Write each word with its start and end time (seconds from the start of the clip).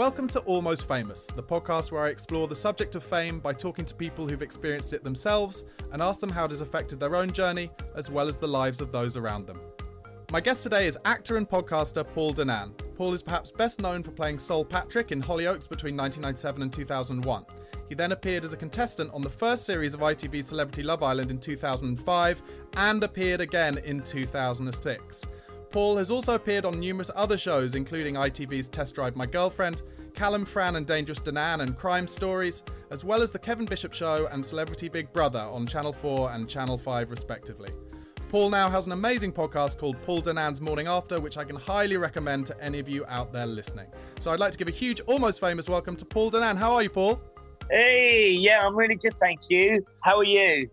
Welcome 0.00 0.28
to 0.28 0.40
Almost 0.40 0.88
Famous, 0.88 1.26
the 1.26 1.42
podcast 1.42 1.92
where 1.92 2.04
I 2.04 2.08
explore 2.08 2.48
the 2.48 2.54
subject 2.54 2.94
of 2.94 3.04
fame 3.04 3.38
by 3.38 3.52
talking 3.52 3.84
to 3.84 3.94
people 3.94 4.26
who've 4.26 4.40
experienced 4.40 4.94
it 4.94 5.04
themselves 5.04 5.64
and 5.92 6.00
ask 6.00 6.20
them 6.20 6.30
how 6.30 6.46
it 6.46 6.52
has 6.52 6.62
affected 6.62 6.98
their 6.98 7.16
own 7.16 7.30
journey 7.30 7.70
as 7.94 8.10
well 8.10 8.26
as 8.26 8.38
the 8.38 8.48
lives 8.48 8.80
of 8.80 8.92
those 8.92 9.18
around 9.18 9.46
them. 9.46 9.60
My 10.32 10.40
guest 10.40 10.62
today 10.62 10.86
is 10.86 10.96
actor 11.04 11.36
and 11.36 11.46
podcaster 11.46 12.02
Paul 12.14 12.32
Danan. 12.32 12.72
Paul 12.96 13.12
is 13.12 13.22
perhaps 13.22 13.52
best 13.52 13.82
known 13.82 14.02
for 14.02 14.10
playing 14.10 14.38
Sol 14.38 14.64
Patrick 14.64 15.12
in 15.12 15.20
Hollyoaks 15.20 15.68
between 15.68 15.98
1997 15.98 16.62
and 16.62 16.72
2001. 16.72 17.44
He 17.90 17.94
then 17.94 18.12
appeared 18.12 18.46
as 18.46 18.54
a 18.54 18.56
contestant 18.56 19.12
on 19.12 19.20
the 19.20 19.28
first 19.28 19.66
series 19.66 19.92
of 19.92 20.00
ITV's 20.00 20.46
Celebrity 20.46 20.82
Love 20.82 21.02
Island 21.02 21.30
in 21.30 21.38
2005 21.38 22.42
and 22.78 23.04
appeared 23.04 23.42
again 23.42 23.76
in 23.76 24.02
2006. 24.02 25.26
Paul 25.70 25.96
has 25.98 26.10
also 26.10 26.34
appeared 26.34 26.64
on 26.64 26.80
numerous 26.80 27.12
other 27.14 27.38
shows, 27.38 27.76
including 27.76 28.16
ITV's 28.16 28.68
Test 28.68 28.96
Drive 28.96 29.14
My 29.14 29.24
Girlfriend, 29.24 29.82
Calum 30.14 30.44
Fran 30.44 30.74
and 30.74 30.84
Dangerous 30.84 31.20
Danan 31.20 31.62
and 31.62 31.78
Crime 31.78 32.08
Stories, 32.08 32.64
as 32.90 33.04
well 33.04 33.22
as 33.22 33.30
The 33.30 33.38
Kevin 33.38 33.66
Bishop 33.66 33.92
Show 33.92 34.26
and 34.32 34.44
Celebrity 34.44 34.88
Big 34.88 35.12
Brother 35.12 35.38
on 35.38 35.68
Channel 35.68 35.92
4 35.92 36.32
and 36.32 36.48
Channel 36.48 36.76
5, 36.76 37.10
respectively. 37.10 37.70
Paul 38.30 38.50
now 38.50 38.68
has 38.68 38.86
an 38.86 38.92
amazing 38.92 39.32
podcast 39.32 39.78
called 39.78 40.00
Paul 40.02 40.22
Danan's 40.22 40.60
Morning 40.60 40.88
After, 40.88 41.20
which 41.20 41.38
I 41.38 41.44
can 41.44 41.56
highly 41.56 41.96
recommend 41.96 42.46
to 42.46 42.60
any 42.60 42.80
of 42.80 42.88
you 42.88 43.04
out 43.06 43.32
there 43.32 43.46
listening. 43.46 43.86
So 44.18 44.32
I'd 44.32 44.40
like 44.40 44.50
to 44.50 44.58
give 44.58 44.68
a 44.68 44.72
huge, 44.72 45.00
almost 45.02 45.38
famous 45.38 45.68
welcome 45.68 45.94
to 45.96 46.04
Paul 46.04 46.32
Danan. 46.32 46.56
How 46.56 46.72
are 46.74 46.82
you, 46.82 46.90
Paul? 46.90 47.20
Hey, 47.70 48.32
yeah, 48.32 48.66
I'm 48.66 48.74
really 48.74 48.96
good, 48.96 49.16
thank 49.20 49.38
you. 49.48 49.86
How 50.00 50.18
are 50.18 50.24
you? 50.24 50.68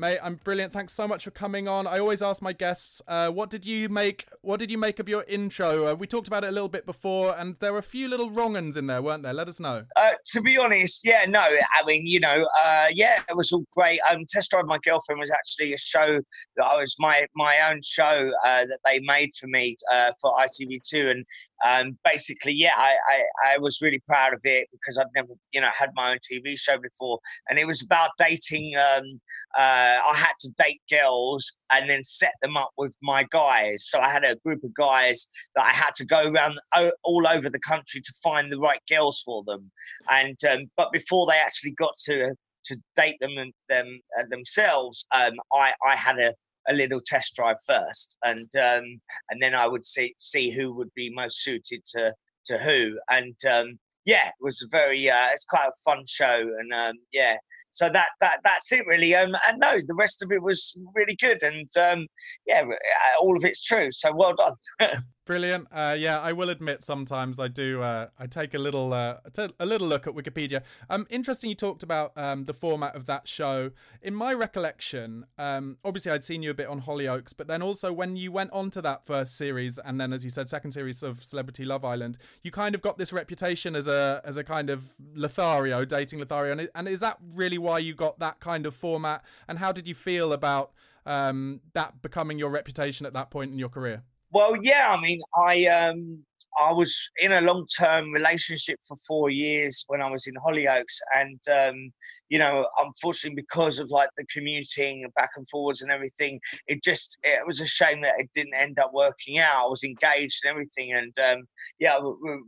Mate, 0.00 0.18
I'm 0.22 0.36
brilliant. 0.36 0.72
Thanks 0.72 0.94
so 0.94 1.06
much 1.06 1.24
for 1.24 1.30
coming 1.30 1.68
on. 1.68 1.86
I 1.86 1.98
always 1.98 2.22
ask 2.22 2.40
my 2.40 2.54
guests, 2.54 3.02
uh, 3.06 3.28
what 3.28 3.50
did 3.50 3.66
you 3.66 3.90
make? 3.90 4.24
What 4.42 4.58
did 4.58 4.70
you 4.70 4.78
make 4.78 4.98
of 4.98 5.06
your 5.06 5.22
intro? 5.28 5.88
Uh, 5.88 5.94
we 5.94 6.06
talked 6.06 6.26
about 6.26 6.44
it 6.44 6.46
a 6.48 6.50
little 6.50 6.70
bit 6.70 6.86
before, 6.86 7.36
and 7.36 7.56
there 7.56 7.74
were 7.74 7.78
a 7.78 7.82
few 7.82 8.08
little 8.08 8.30
wrong 8.30 8.56
uns 8.56 8.78
in 8.78 8.86
there, 8.86 9.02
weren't 9.02 9.22
there? 9.22 9.34
Let 9.34 9.48
us 9.48 9.60
know. 9.60 9.84
Uh, 9.96 10.12
to 10.32 10.40
be 10.40 10.56
honest, 10.56 11.06
yeah, 11.06 11.26
no, 11.28 11.40
I 11.40 11.84
mean, 11.84 12.06
you 12.06 12.20
know, 12.20 12.46
uh, 12.64 12.86
yeah, 12.90 13.20
it 13.28 13.36
was 13.36 13.52
all 13.52 13.66
great. 13.76 14.00
Um, 14.10 14.24
Test 14.26 14.50
Drive 14.50 14.64
My 14.64 14.78
Girlfriend 14.78 15.20
was 15.20 15.30
actually 15.30 15.74
a 15.74 15.78
show 15.78 16.20
that 16.56 16.64
I 16.64 16.80
was 16.80 16.96
my 16.98 17.26
my 17.36 17.70
own 17.70 17.80
show 17.84 18.30
uh, 18.42 18.64
that 18.64 18.78
they 18.86 19.00
made 19.00 19.28
for 19.38 19.46
me 19.48 19.76
uh, 19.92 20.12
for 20.22 20.32
ITV2, 20.38 21.10
and 21.10 21.26
um, 21.62 21.98
basically, 22.02 22.54
yeah, 22.54 22.72
I, 22.76 22.96
I 23.10 23.52
I 23.52 23.58
was 23.58 23.80
really 23.82 24.00
proud 24.06 24.32
of 24.32 24.40
it 24.44 24.68
because 24.72 24.96
I'd 24.96 25.06
never, 25.14 25.34
you 25.52 25.60
know, 25.60 25.68
had 25.70 25.90
my 25.94 26.12
own 26.12 26.18
TV 26.18 26.58
show 26.58 26.78
before, 26.78 27.18
and 27.50 27.58
it 27.58 27.66
was 27.66 27.82
about 27.84 28.08
dating. 28.18 28.72
Um, 28.76 29.20
I 29.54 30.14
had 30.14 30.32
to 30.40 30.50
date 30.56 30.80
girls 30.90 31.58
and 31.72 31.88
then 31.90 32.02
set 32.02 32.32
them 32.40 32.56
up 32.56 32.70
with 32.78 32.96
my 33.02 33.26
guys. 33.30 33.86
So 33.86 34.00
I 34.00 34.10
had 34.10 34.24
a 34.24 34.29
group 34.36 34.62
of 34.64 34.74
guys 34.74 35.28
that 35.54 35.66
I 35.66 35.72
had 35.72 35.94
to 35.94 36.06
go 36.06 36.24
around 36.24 36.58
all 37.02 37.26
over 37.26 37.48
the 37.48 37.60
country 37.60 38.00
to 38.00 38.12
find 38.22 38.50
the 38.50 38.58
right 38.58 38.80
girls 38.88 39.22
for 39.24 39.42
them. 39.44 39.70
And 40.08 40.38
um, 40.50 40.70
but 40.76 40.92
before 40.92 41.26
they 41.26 41.38
actually 41.38 41.72
got 41.72 41.94
to 42.06 42.34
to 42.64 42.76
date 42.96 43.16
them 43.20 43.36
and 43.38 43.52
them 43.68 44.00
uh, 44.18 44.24
themselves, 44.30 45.06
um, 45.12 45.34
I 45.52 45.72
I 45.86 45.96
had 45.96 46.18
a 46.18 46.34
a 46.68 46.74
little 46.74 47.00
test 47.04 47.34
drive 47.34 47.56
first, 47.66 48.16
and 48.24 48.48
um, 48.56 49.00
and 49.30 49.40
then 49.40 49.54
I 49.54 49.66
would 49.66 49.84
see 49.84 50.14
see 50.18 50.50
who 50.50 50.74
would 50.74 50.92
be 50.94 51.10
most 51.12 51.42
suited 51.42 51.84
to 51.92 52.14
to 52.46 52.58
who, 52.58 52.98
and 53.10 53.36
um, 53.50 53.78
yeah, 54.04 54.28
it 54.28 54.34
was 54.40 54.66
very 54.70 55.10
uh, 55.10 55.28
it's 55.32 55.44
quite 55.44 55.68
a 55.68 55.72
fun 55.84 56.04
show, 56.06 56.40
and 56.58 56.72
um, 56.72 56.94
yeah, 57.12 57.36
so 57.70 57.88
that 57.90 58.08
that 58.20 58.40
that's 58.42 58.72
it 58.72 58.86
really. 58.86 59.14
Um, 59.14 59.34
and 59.48 59.58
no, 59.58 59.76
the 59.86 59.94
rest 59.94 60.22
of 60.22 60.32
it 60.32 60.42
was 60.42 60.76
really 60.94 61.16
good, 61.16 61.42
and 61.42 61.68
um, 61.78 62.06
yeah, 62.46 62.62
uh, 62.62 63.20
all 63.20 63.36
of 63.36 63.44
it's 63.44 63.62
true. 63.62 63.88
So 63.92 64.12
well 64.14 64.34
done. 64.34 65.02
Brilliant. 65.30 65.68
Uh, 65.70 65.94
yeah, 65.96 66.18
I 66.18 66.32
will 66.32 66.50
admit 66.50 66.82
sometimes 66.82 67.38
I 67.38 67.46
do. 67.46 67.82
Uh, 67.82 68.08
I 68.18 68.26
take 68.26 68.52
a 68.52 68.58
little 68.58 68.92
uh, 68.92 69.18
a 69.60 69.64
little 69.64 69.86
look 69.86 70.08
at 70.08 70.12
Wikipedia. 70.12 70.62
Um, 70.88 71.06
interesting. 71.08 71.48
You 71.48 71.54
talked 71.54 71.84
about 71.84 72.10
um, 72.16 72.46
the 72.46 72.52
format 72.52 72.96
of 72.96 73.06
that 73.06 73.28
show. 73.28 73.70
In 74.02 74.12
my 74.12 74.34
recollection, 74.34 75.26
um, 75.38 75.78
obviously 75.84 76.10
I'd 76.10 76.24
seen 76.24 76.42
you 76.42 76.50
a 76.50 76.54
bit 76.54 76.66
on 76.66 76.82
Hollyoaks, 76.82 77.32
but 77.36 77.46
then 77.46 77.62
also 77.62 77.92
when 77.92 78.16
you 78.16 78.32
went 78.32 78.50
on 78.50 78.70
to 78.72 78.82
that 78.82 79.06
first 79.06 79.38
series, 79.38 79.78
and 79.78 80.00
then 80.00 80.12
as 80.12 80.24
you 80.24 80.30
said, 80.30 80.48
second 80.48 80.72
series 80.72 81.00
of 81.00 81.22
Celebrity 81.22 81.64
Love 81.64 81.84
Island, 81.84 82.18
you 82.42 82.50
kind 82.50 82.74
of 82.74 82.82
got 82.82 82.98
this 82.98 83.12
reputation 83.12 83.76
as 83.76 83.86
a 83.86 84.20
as 84.24 84.36
a 84.36 84.42
kind 84.42 84.68
of 84.68 84.96
Lothario 85.14 85.84
dating 85.84 86.18
Lothario, 86.18 86.50
and, 86.50 86.68
and 86.74 86.88
is 86.88 86.98
that 86.98 87.18
really 87.36 87.56
why 87.56 87.78
you 87.78 87.94
got 87.94 88.18
that 88.18 88.40
kind 88.40 88.66
of 88.66 88.74
format? 88.74 89.22
And 89.46 89.60
how 89.60 89.70
did 89.70 89.86
you 89.86 89.94
feel 89.94 90.32
about 90.32 90.72
um, 91.06 91.60
that 91.74 92.02
becoming 92.02 92.36
your 92.36 92.50
reputation 92.50 93.06
at 93.06 93.12
that 93.12 93.30
point 93.30 93.52
in 93.52 93.58
your 93.60 93.68
career? 93.68 94.02
Well, 94.32 94.56
yeah, 94.62 94.94
I 94.96 95.00
mean, 95.00 95.20
I 95.36 95.66
um, 95.66 96.24
I 96.58 96.72
was 96.72 97.10
in 97.22 97.32
a 97.32 97.40
long 97.40 97.66
term 97.78 98.12
relationship 98.12 98.78
for 98.86 98.96
four 99.06 99.30
years 99.30 99.84
when 99.88 100.02
I 100.02 100.10
was 100.10 100.26
in 100.26 100.34
Hollyoaks, 100.34 100.98
and 101.16 101.40
um, 101.52 101.92
you 102.28 102.38
know, 102.38 102.68
unfortunately, 102.80 103.42
because 103.42 103.78
of 103.78 103.90
like 103.90 104.10
the 104.16 104.24
commuting 104.32 105.04
back 105.16 105.30
and 105.36 105.48
forwards 105.48 105.82
and 105.82 105.90
everything, 105.90 106.40
it 106.68 106.82
just 106.82 107.18
it 107.22 107.44
was 107.46 107.60
a 107.60 107.66
shame 107.66 108.02
that 108.02 108.20
it 108.20 108.30
didn't 108.34 108.56
end 108.56 108.78
up 108.78 108.92
working 108.92 109.38
out. 109.38 109.64
I 109.64 109.68
was 109.68 109.84
engaged 109.84 110.40
and 110.44 110.50
everything, 110.50 110.92
and 110.92 111.12
um, 111.18 111.44
yeah, 111.78 111.98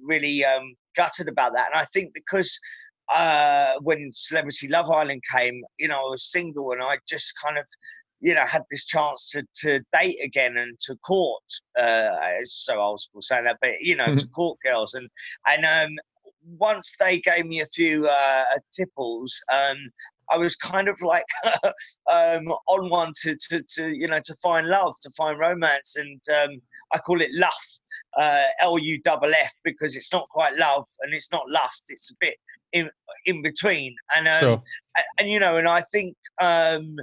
really 0.05 0.45
um, 0.45 0.75
gutted 0.97 1.29
about 1.29 1.55
that. 1.55 1.71
And 1.73 1.81
I 1.81 1.85
think 1.87 2.13
because 2.15 2.59
uh, 3.09 3.75
when 3.83 4.11
Celebrity 4.13 4.69
Love 4.69 4.91
Island 4.91 5.23
came, 5.35 5.63
you 5.79 5.89
know, 5.89 5.99
I 5.99 6.11
was 6.11 6.31
single 6.31 6.73
and 6.73 6.83
I 6.83 6.99
just 7.09 7.35
kind 7.45 7.59
of 7.59 7.67
you 8.23 8.35
know, 8.35 8.47
had 8.47 8.63
this 8.71 8.87
chance 8.87 9.29
to 9.31 9.45
to 9.63 9.85
date 9.93 10.17
again 10.23 10.57
and 10.57 10.79
to 10.81 10.97
court. 10.97 11.45
Uh, 11.79 12.17
it's 12.39 12.65
so 12.65 12.81
old 12.81 13.01
school 13.01 13.21
saying 13.21 13.45
that, 13.45 13.59
but 13.61 13.81
you 13.81 13.97
know, 13.97 14.07
mm-hmm. 14.07 14.17
to 14.17 14.29
court 14.29 14.59
girls 14.65 14.95
and 14.95 15.09
and 15.47 15.65
um, 15.65 15.97
once 16.59 16.97
they 16.99 17.19
gave 17.19 17.47
me 17.47 17.61
a 17.61 17.67
few 17.67 18.07
uh, 18.07 18.45
tipples, 18.73 19.43
um, 19.53 19.77
I 20.31 20.39
was 20.39 20.57
kind 20.57 20.89
of 20.89 21.01
like 21.03 21.25
um, 22.11 22.49
on 22.69 22.91
one 22.91 23.13
to, 23.23 23.37
to, 23.49 23.63
to, 23.75 23.89
you 23.89 24.09
know, 24.09 24.21
to 24.25 24.35
find 24.37 24.67
love, 24.67 24.95
to 25.03 25.11
find 25.11 25.39
romance. 25.39 25.97
And 25.97 26.21
um, 26.43 26.61
I 26.93 26.99
call 26.99 27.21
it 27.21 27.31
luff, 27.33 27.81
uh, 28.17 28.45
L 28.61 28.79
U 28.79 29.01
double 29.03 29.33
F, 29.35 29.55
because 29.63 29.97
it's 29.97 30.13
not 30.13 30.29
quite 30.31 30.57
love 30.57 30.89
and 31.01 31.15
it's 31.15 31.33
not 31.33 31.49
lust. 31.49 31.85
It's 31.89 32.11
a 32.11 32.15
bit 32.21 32.37
in, 32.73 32.91
in 33.27 33.43
between. 33.43 33.95
And, 34.17 34.27
um, 34.27 34.41
sure. 34.41 34.63
and, 34.97 35.05
and, 35.19 35.29
you 35.29 35.39
know, 35.39 35.57
and 35.57 35.69
I 35.69 35.83
think, 35.83 36.17
um, 36.41 36.97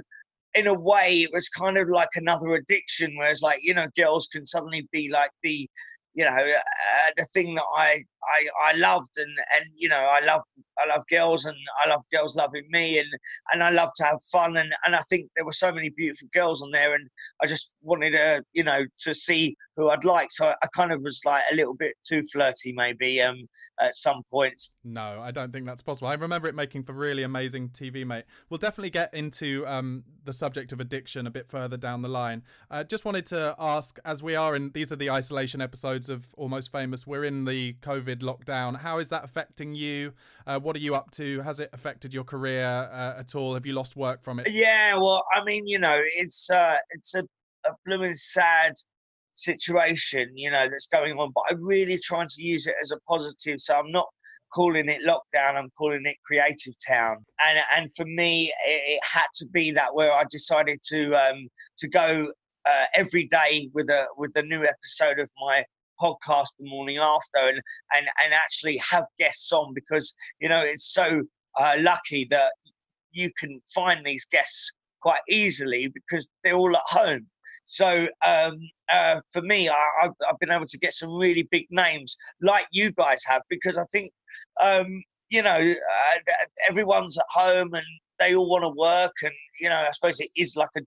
in 0.54 0.66
a 0.66 0.74
way, 0.74 1.18
it 1.22 1.30
was 1.32 1.48
kind 1.48 1.78
of 1.78 1.88
like 1.88 2.08
another 2.14 2.54
addiction, 2.54 3.14
whereas 3.16 3.42
like 3.42 3.60
you 3.62 3.74
know, 3.74 3.86
girls 3.96 4.26
can 4.26 4.46
suddenly 4.46 4.86
be 4.92 5.10
like 5.10 5.30
the, 5.42 5.68
you 6.14 6.24
know, 6.24 6.30
uh, 6.30 7.10
the 7.16 7.24
thing 7.32 7.54
that 7.54 7.64
I 7.76 8.04
I 8.24 8.70
I 8.72 8.76
loved 8.76 9.10
and 9.16 9.30
and 9.54 9.64
you 9.74 9.88
know 9.88 9.96
I 9.96 10.20
love 10.24 10.42
I 10.78 10.86
love 10.86 11.04
girls 11.08 11.44
and 11.44 11.56
I 11.84 11.88
love 11.88 12.02
girls 12.12 12.36
loving 12.36 12.66
me 12.70 12.98
and 12.98 13.08
and 13.52 13.62
I 13.62 13.70
love 13.70 13.90
to 13.96 14.04
have 14.04 14.18
fun 14.32 14.56
and 14.56 14.72
and 14.84 14.94
I 14.94 15.00
think 15.08 15.30
there 15.36 15.44
were 15.44 15.52
so 15.52 15.72
many 15.72 15.90
beautiful 15.90 16.28
girls 16.34 16.62
on 16.62 16.70
there 16.70 16.94
and 16.94 17.08
I 17.42 17.46
just 17.46 17.74
wanted 17.82 18.12
to 18.12 18.42
you 18.52 18.64
know 18.64 18.84
to 19.00 19.14
see 19.14 19.56
who 19.76 19.88
I'd 19.88 20.04
like. 20.04 20.30
So 20.30 20.48
I 20.48 20.66
kind 20.74 20.92
of 20.92 21.00
was 21.02 21.22
like 21.24 21.42
a 21.50 21.54
little 21.54 21.74
bit 21.74 21.94
too 22.06 22.22
flirty 22.32 22.72
maybe 22.74 23.20
um 23.20 23.36
at 23.80 23.94
some 23.96 24.22
points. 24.30 24.76
No, 24.84 25.20
I 25.20 25.30
don't 25.30 25.52
think 25.52 25.66
that's 25.66 25.82
possible. 25.82 26.08
I 26.08 26.14
remember 26.14 26.48
it 26.48 26.54
making 26.54 26.84
for 26.84 26.92
really 26.92 27.22
amazing 27.22 27.70
TV, 27.70 28.06
mate. 28.06 28.24
We'll 28.48 28.58
definitely 28.58 28.90
get 28.90 29.12
into 29.14 29.66
um 29.66 30.04
the 30.24 30.32
subject 30.32 30.72
of 30.72 30.80
addiction 30.80 31.26
a 31.26 31.30
bit 31.30 31.48
further 31.48 31.76
down 31.76 32.02
the 32.02 32.08
line. 32.08 32.42
I 32.70 32.80
uh, 32.80 32.84
just 32.84 33.04
wanted 33.04 33.26
to 33.26 33.54
ask, 33.58 33.98
as 34.04 34.22
we 34.22 34.36
are 34.36 34.54
in 34.54 34.70
these 34.72 34.92
are 34.92 34.96
the 34.96 35.10
isolation 35.10 35.60
episodes 35.60 36.08
of 36.10 36.26
Almost 36.36 36.70
Famous. 36.70 37.06
We're 37.06 37.24
in 37.24 37.44
the 37.44 37.74
COVID 37.82 38.09
lockdown. 38.18 38.76
How 38.78 38.98
is 38.98 39.08
that 39.10 39.24
affecting 39.24 39.74
you? 39.74 40.12
Uh, 40.46 40.58
what 40.58 40.74
are 40.74 40.80
you 40.80 40.96
up 40.96 41.10
to? 41.12 41.40
Has 41.42 41.60
it 41.60 41.70
affected 41.72 42.12
your 42.12 42.24
career 42.24 42.64
uh, 42.64 43.14
at 43.18 43.36
all? 43.36 43.54
Have 43.54 43.64
you 43.64 43.72
lost 43.72 43.96
work 43.96 44.22
from 44.22 44.40
it? 44.40 44.48
Yeah, 44.50 44.96
well, 44.96 45.24
I 45.32 45.44
mean, 45.44 45.66
you 45.66 45.78
know, 45.78 46.00
it's 46.16 46.50
uh, 46.50 46.76
it's 46.90 47.14
a, 47.14 47.22
a 47.66 47.70
blooming 47.86 48.14
sad 48.14 48.74
situation, 49.34 50.28
you 50.34 50.50
know, 50.50 50.66
that's 50.70 50.88
going 50.88 51.18
on. 51.18 51.30
But 51.34 51.44
I'm 51.48 51.64
really 51.64 51.98
trying 52.02 52.28
to 52.28 52.42
use 52.42 52.66
it 52.66 52.74
as 52.82 52.90
a 52.90 52.98
positive. 53.08 53.60
So 53.60 53.76
I'm 53.76 53.90
not 53.90 54.08
calling 54.52 54.88
it 54.88 55.02
lockdown. 55.06 55.54
I'm 55.54 55.70
calling 55.78 56.02
it 56.04 56.16
creative 56.24 56.74
town. 56.86 57.16
And 57.46 57.58
and 57.76 57.94
for 57.94 58.04
me, 58.04 58.52
it, 58.66 58.82
it 58.86 59.00
had 59.02 59.26
to 59.36 59.46
be 59.46 59.70
that 59.72 59.94
where 59.94 60.12
I 60.12 60.24
decided 60.30 60.80
to 60.90 61.14
um, 61.14 61.48
to 61.78 61.88
go 61.88 62.28
uh, 62.66 62.84
every 62.94 63.26
day 63.26 63.68
with 63.72 63.88
a 63.90 64.06
with 64.16 64.36
a 64.36 64.42
new 64.42 64.64
episode 64.64 65.18
of 65.18 65.30
my 65.40 65.64
podcast 66.00 66.48
the 66.58 66.68
morning 66.68 66.98
after 66.98 67.38
and 67.38 67.60
and 67.92 68.06
and 68.22 68.32
actually 68.32 68.78
have 68.78 69.04
guests 69.18 69.52
on 69.52 69.74
because 69.74 70.14
you 70.40 70.48
know 70.48 70.60
it's 70.60 70.92
so 70.92 71.22
uh, 71.58 71.74
lucky 71.80 72.26
that 72.30 72.52
you 73.12 73.30
can 73.38 73.60
find 73.74 74.04
these 74.04 74.24
guests 74.26 74.72
quite 75.02 75.20
easily 75.28 75.88
because 75.88 76.30
they're 76.42 76.54
all 76.54 76.76
at 76.76 76.82
home 76.86 77.26
so 77.70 78.08
um, 78.26 78.58
uh, 78.92 79.20
for 79.32 79.42
me, 79.42 79.68
I, 79.68 79.76
have 80.02 80.38
been 80.40 80.50
able 80.50 80.66
to 80.66 80.78
get 80.78 80.92
some 80.92 81.14
really 81.14 81.46
big 81.52 81.66
names 81.70 82.16
like 82.42 82.66
you 82.72 82.90
guys 82.90 83.22
have 83.28 83.42
because 83.48 83.78
I 83.78 83.84
think, 83.92 84.12
um, 84.60 85.04
you 85.28 85.40
know, 85.40 85.56
uh, 85.56 86.34
everyone's 86.68 87.16
at 87.16 87.26
home 87.30 87.72
and 87.74 87.86
they 88.18 88.34
all 88.34 88.50
want 88.50 88.64
to 88.64 88.70
work. 88.76 89.12
And, 89.22 89.32
you 89.60 89.68
know, 89.68 89.84
I 89.86 89.90
suppose 89.92 90.20
it 90.20 90.30
is 90.36 90.56
like 90.56 90.70
a, 90.76 90.80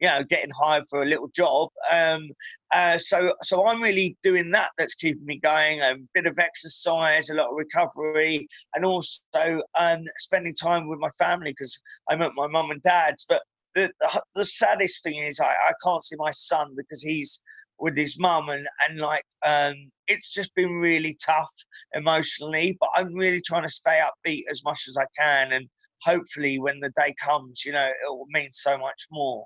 you 0.00 0.08
know, 0.08 0.22
getting 0.24 0.50
hired 0.50 0.84
for 0.88 1.02
a 1.02 1.06
little 1.06 1.28
job. 1.34 1.68
Um, 1.92 2.30
uh, 2.72 2.98
so, 2.98 3.34
so 3.42 3.66
I'm 3.66 3.82
really 3.82 4.16
doing 4.22 4.50
that. 4.52 4.70
That's 4.78 4.94
keeping 4.94 5.24
me 5.24 5.38
going. 5.38 5.80
A 5.80 5.96
bit 6.14 6.26
of 6.26 6.38
exercise, 6.38 7.30
a 7.30 7.34
lot 7.34 7.50
of 7.50 7.56
recovery, 7.56 8.46
and 8.74 8.84
also 8.84 9.60
um, 9.78 10.04
spending 10.18 10.54
time 10.54 10.88
with 10.88 11.00
my 11.00 11.10
family 11.18 11.52
because 11.52 11.80
I'm 12.08 12.22
at 12.22 12.32
my 12.34 12.46
mum 12.46 12.70
and 12.70 12.82
dad's. 12.82 13.26
But 13.28 13.42
the, 13.74 13.90
the, 14.00 14.22
the 14.34 14.44
saddest 14.44 15.02
thing 15.02 15.16
is 15.16 15.40
I, 15.40 15.46
I 15.46 15.72
can't 15.84 16.04
see 16.04 16.16
my 16.18 16.30
son 16.30 16.74
because 16.76 17.02
he's 17.02 17.42
with 17.80 17.96
his 17.96 18.18
mum 18.18 18.48
and 18.48 18.66
and 18.88 18.98
like 18.98 19.24
um 19.44 19.74
it's 20.06 20.34
just 20.34 20.54
been 20.54 20.72
really 20.72 21.16
tough 21.24 21.52
emotionally 21.94 22.76
but 22.80 22.88
i'm 22.94 23.14
really 23.14 23.40
trying 23.40 23.62
to 23.62 23.68
stay 23.68 24.00
upbeat 24.00 24.42
as 24.50 24.62
much 24.64 24.84
as 24.88 24.96
i 24.98 25.04
can 25.18 25.52
and 25.52 25.68
hopefully 26.02 26.58
when 26.58 26.80
the 26.80 26.90
day 26.96 27.14
comes 27.22 27.64
you 27.64 27.72
know 27.72 27.86
it 27.86 28.08
will 28.08 28.26
mean 28.30 28.48
so 28.50 28.78
much 28.78 29.06
more. 29.10 29.44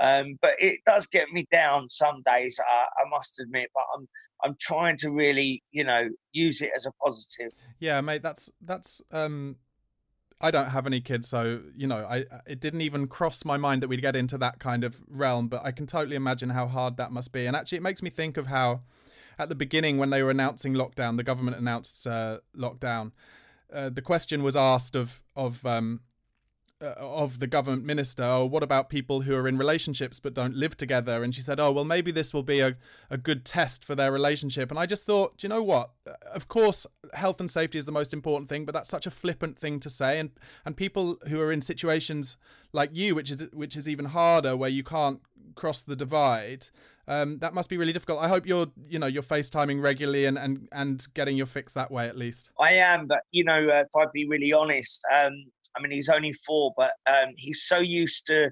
Um 0.00 0.36
but 0.40 0.54
it 0.58 0.80
does 0.84 1.06
get 1.06 1.30
me 1.30 1.46
down 1.50 1.88
some 1.88 2.20
days 2.24 2.60
I, 2.66 2.86
I 2.98 3.08
must 3.10 3.40
admit 3.40 3.70
but 3.74 3.84
i'm 3.94 4.08
i'm 4.42 4.56
trying 4.60 4.96
to 4.98 5.10
really 5.10 5.62
you 5.72 5.84
know 5.84 6.08
use 6.32 6.60
it 6.60 6.70
as 6.74 6.86
a 6.86 6.92
positive. 7.02 7.52
Yeah 7.80 8.00
mate 8.00 8.22
that's 8.22 8.50
that's 8.62 9.00
um 9.10 9.56
I 10.40 10.50
don't 10.50 10.70
have 10.70 10.86
any 10.86 11.00
kids, 11.00 11.28
so 11.28 11.60
you 11.76 11.86
know, 11.86 12.04
I 12.04 12.24
it 12.46 12.60
didn't 12.60 12.82
even 12.82 13.06
cross 13.06 13.44
my 13.44 13.56
mind 13.56 13.82
that 13.82 13.88
we'd 13.88 14.02
get 14.02 14.16
into 14.16 14.36
that 14.38 14.58
kind 14.58 14.84
of 14.84 15.00
realm. 15.08 15.48
But 15.48 15.64
I 15.64 15.70
can 15.70 15.86
totally 15.86 16.16
imagine 16.16 16.50
how 16.50 16.66
hard 16.66 16.96
that 16.96 17.12
must 17.12 17.32
be. 17.32 17.46
And 17.46 17.56
actually, 17.56 17.78
it 17.78 17.82
makes 17.82 18.02
me 18.02 18.10
think 18.10 18.36
of 18.36 18.48
how, 18.48 18.82
at 19.38 19.48
the 19.48 19.54
beginning, 19.54 19.98
when 19.98 20.10
they 20.10 20.22
were 20.22 20.30
announcing 20.30 20.74
lockdown, 20.74 21.16
the 21.16 21.22
government 21.22 21.56
announced 21.56 22.06
uh, 22.06 22.38
lockdown. 22.56 23.12
Uh, 23.72 23.88
the 23.88 24.02
question 24.02 24.42
was 24.42 24.56
asked 24.56 24.96
of 24.96 25.22
of 25.34 25.64
um, 25.64 26.00
uh, 26.84 26.94
of 26.98 27.38
the 27.38 27.46
government 27.46 27.84
minister, 27.84 28.22
oh, 28.22 28.44
what 28.44 28.62
about 28.62 28.88
people 28.88 29.22
who 29.22 29.34
are 29.34 29.48
in 29.48 29.56
relationships 29.56 30.20
but 30.20 30.34
don't 30.34 30.54
live 30.54 30.76
together? 30.76 31.22
And 31.22 31.34
she 31.34 31.40
said, 31.40 31.58
oh, 31.58 31.72
well, 31.72 31.84
maybe 31.84 32.10
this 32.10 32.34
will 32.34 32.42
be 32.42 32.60
a, 32.60 32.76
a 33.10 33.16
good 33.16 33.44
test 33.44 33.84
for 33.84 33.94
their 33.94 34.12
relationship. 34.12 34.70
And 34.70 34.78
I 34.78 34.86
just 34.86 35.06
thought, 35.06 35.38
do 35.38 35.46
you 35.46 35.48
know 35.48 35.62
what? 35.62 35.90
Uh, 36.06 36.12
of 36.32 36.48
course, 36.48 36.86
health 37.14 37.40
and 37.40 37.50
safety 37.50 37.78
is 37.78 37.86
the 37.86 37.92
most 37.92 38.12
important 38.12 38.48
thing, 38.48 38.64
but 38.64 38.74
that's 38.74 38.90
such 38.90 39.06
a 39.06 39.10
flippant 39.10 39.58
thing 39.58 39.80
to 39.80 39.90
say. 39.90 40.18
And 40.18 40.30
and 40.64 40.76
people 40.76 41.18
who 41.28 41.40
are 41.40 41.52
in 41.52 41.62
situations 41.62 42.36
like 42.72 42.90
you, 42.92 43.14
which 43.14 43.30
is 43.30 43.46
which 43.52 43.76
is 43.76 43.88
even 43.88 44.06
harder, 44.06 44.56
where 44.56 44.70
you 44.70 44.84
can't 44.84 45.20
cross 45.54 45.82
the 45.82 45.96
divide. 45.96 46.66
Um, 47.06 47.38
that 47.40 47.52
must 47.52 47.68
be 47.68 47.76
really 47.76 47.92
difficult. 47.92 48.20
I 48.20 48.28
hope 48.28 48.46
you're, 48.46 48.68
you 48.88 48.98
know, 48.98 49.06
you're 49.06 49.22
FaceTiming 49.22 49.82
regularly 49.82 50.24
and, 50.24 50.38
and, 50.38 50.68
and 50.72 51.06
getting 51.12 51.36
your 51.36 51.46
fix 51.46 51.74
that 51.74 51.90
way 51.90 52.08
at 52.08 52.16
least. 52.16 52.50
I 52.58 52.72
am, 52.72 53.06
but 53.06 53.20
you 53.30 53.44
know, 53.44 53.68
uh, 53.68 53.82
if 53.82 53.94
I'd 53.94 54.12
be 54.12 54.26
really 54.26 54.54
honest, 54.54 55.04
um, 55.14 55.44
I 55.76 55.80
mean, 55.80 55.92
he's 55.92 56.08
only 56.08 56.32
four, 56.32 56.72
but 56.76 56.92
um, 57.06 57.30
he's 57.36 57.62
so 57.62 57.78
used 57.78 58.26
to 58.26 58.50